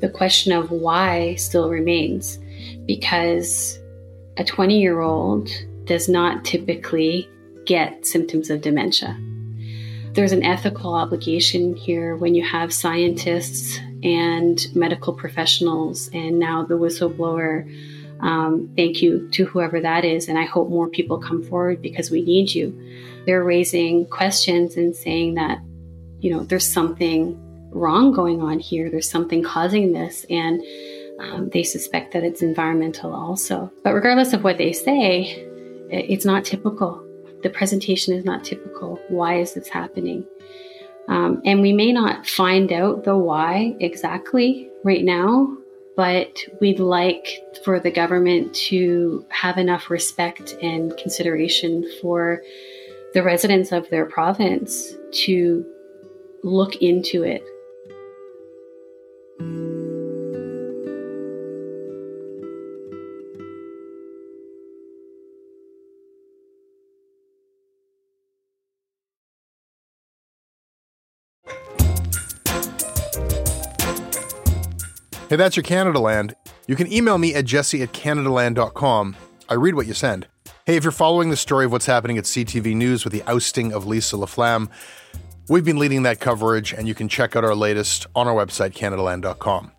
the 0.00 0.08
question 0.08 0.52
of 0.52 0.70
why 0.70 1.34
still 1.34 1.68
remains. 1.68 2.38
Because 2.86 3.78
a 4.36 4.44
20 4.44 4.80
year 4.80 5.00
old 5.00 5.50
does 5.84 6.08
not 6.08 6.44
typically 6.44 7.28
get 7.66 8.06
symptoms 8.06 8.48
of 8.50 8.62
dementia 8.62 9.18
there's 10.18 10.32
an 10.32 10.42
ethical 10.42 10.94
obligation 10.94 11.76
here 11.76 12.16
when 12.16 12.34
you 12.34 12.44
have 12.44 12.72
scientists 12.72 13.78
and 14.02 14.66
medical 14.74 15.12
professionals, 15.12 16.10
and 16.12 16.40
now 16.40 16.64
the 16.64 16.74
whistleblower. 16.74 17.64
Um, 18.18 18.68
thank 18.74 19.00
you 19.00 19.28
to 19.28 19.44
whoever 19.44 19.80
that 19.80 20.04
is, 20.04 20.26
and 20.26 20.36
I 20.36 20.44
hope 20.44 20.70
more 20.70 20.88
people 20.88 21.18
come 21.18 21.44
forward 21.44 21.80
because 21.80 22.10
we 22.10 22.22
need 22.22 22.52
you. 22.52 22.76
They're 23.26 23.44
raising 23.44 24.06
questions 24.06 24.76
and 24.76 24.96
saying 24.96 25.34
that, 25.34 25.60
you 26.18 26.32
know, 26.32 26.42
there's 26.42 26.66
something 26.66 27.38
wrong 27.70 28.10
going 28.10 28.42
on 28.42 28.58
here, 28.58 28.90
there's 28.90 29.08
something 29.08 29.44
causing 29.44 29.92
this, 29.92 30.26
and 30.28 30.60
um, 31.20 31.48
they 31.50 31.62
suspect 31.62 32.12
that 32.14 32.24
it's 32.24 32.42
environmental 32.42 33.14
also. 33.14 33.70
But 33.84 33.94
regardless 33.94 34.32
of 34.32 34.42
what 34.42 34.58
they 34.58 34.72
say, 34.72 35.46
it's 35.90 36.24
not 36.24 36.44
typical 36.44 37.07
the 37.42 37.50
presentation 37.50 38.14
is 38.14 38.24
not 38.24 38.44
typical. 38.44 39.00
Why 39.08 39.40
is 39.40 39.54
this 39.54 39.68
happening? 39.68 40.26
Um, 41.08 41.40
and 41.44 41.62
we 41.62 41.72
may 41.72 41.92
not 41.92 42.26
find 42.26 42.70
out 42.72 43.04
the 43.04 43.16
why 43.16 43.76
exactly 43.80 44.70
right 44.84 45.04
now, 45.04 45.56
but 45.96 46.38
we'd 46.60 46.80
like 46.80 47.40
for 47.64 47.80
the 47.80 47.90
government 47.90 48.54
to 48.54 49.24
have 49.30 49.56
enough 49.56 49.90
respect 49.90 50.54
and 50.62 50.96
consideration 50.96 51.84
for 52.00 52.42
the 53.14 53.22
residents 53.22 53.72
of 53.72 53.88
their 53.90 54.06
province 54.06 54.92
to 55.12 55.64
look 56.44 56.76
into 56.76 57.22
it 57.22 57.42
Hey, 75.28 75.36
that's 75.36 75.56
your 75.56 75.62
Canadaland. 75.62 76.32
You 76.66 76.74
can 76.74 76.90
email 76.90 77.18
me 77.18 77.34
at 77.34 77.44
jesse 77.44 77.82
at 77.82 77.92
canadaland.com. 77.92 79.14
I 79.50 79.54
read 79.54 79.74
what 79.74 79.86
you 79.86 79.92
send. 79.92 80.26
Hey, 80.64 80.76
if 80.76 80.84
you're 80.84 80.90
following 80.90 81.28
the 81.28 81.36
story 81.36 81.66
of 81.66 81.72
what's 81.72 81.84
happening 81.84 82.16
at 82.16 82.24
CTV 82.24 82.74
News 82.74 83.04
with 83.04 83.12
the 83.12 83.22
ousting 83.24 83.74
of 83.74 83.86
Lisa 83.86 84.16
LaFlamme, 84.16 84.70
we've 85.50 85.66
been 85.66 85.78
leading 85.78 86.04
that 86.04 86.18
coverage, 86.18 86.72
and 86.72 86.88
you 86.88 86.94
can 86.94 87.08
check 87.08 87.36
out 87.36 87.44
our 87.44 87.54
latest 87.54 88.06
on 88.14 88.26
our 88.26 88.34
website, 88.34 88.72
canadaland.com. 88.72 89.70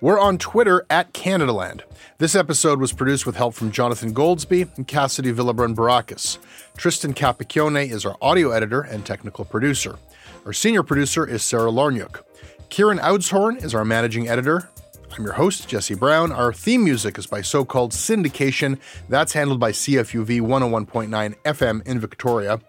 We're 0.00 0.18
on 0.18 0.38
Twitter 0.38 0.86
at 0.88 1.12
Canadaland. 1.12 1.82
This 2.16 2.34
episode 2.34 2.80
was 2.80 2.94
produced 2.94 3.26
with 3.26 3.36
help 3.36 3.52
from 3.52 3.72
Jonathan 3.72 4.14
Goldsbie 4.14 4.74
and 4.78 4.88
Cassidy 4.88 5.34
Villabrun 5.34 5.74
Baracus. 5.74 6.38
Tristan 6.78 7.12
Capacchione 7.12 7.90
is 7.90 8.06
our 8.06 8.16
audio 8.22 8.52
editor 8.52 8.80
and 8.80 9.04
technical 9.04 9.44
producer. 9.44 9.98
Our 10.46 10.54
senior 10.54 10.82
producer 10.82 11.26
is 11.26 11.42
Sarah 11.42 11.70
Lorniuk. 11.70 12.22
Kieran 12.70 12.98
Oudshoorn 12.98 13.62
is 13.62 13.74
our 13.74 13.84
managing 13.84 14.28
editor. 14.28 14.70
I'm 15.16 15.24
your 15.24 15.34
host, 15.34 15.68
Jesse 15.68 15.94
Brown. 15.94 16.32
Our 16.32 16.52
theme 16.52 16.84
music 16.84 17.18
is 17.18 17.26
by 17.26 17.42
so 17.42 17.64
called 17.64 17.92
syndication. 17.92 18.78
That's 19.08 19.32
handled 19.32 19.60
by 19.60 19.72
CFUV 19.72 20.40
101.9 20.40 21.34
FM 21.44 21.86
in 21.86 22.00
Victoria. 22.00 22.60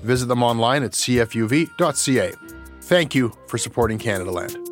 Visit 0.00 0.26
them 0.26 0.42
online 0.42 0.82
at 0.82 0.92
cfuv.ca. 0.92 2.32
Thank 2.80 3.14
you 3.14 3.32
for 3.46 3.58
supporting 3.58 3.98
Canadaland. 3.98 4.71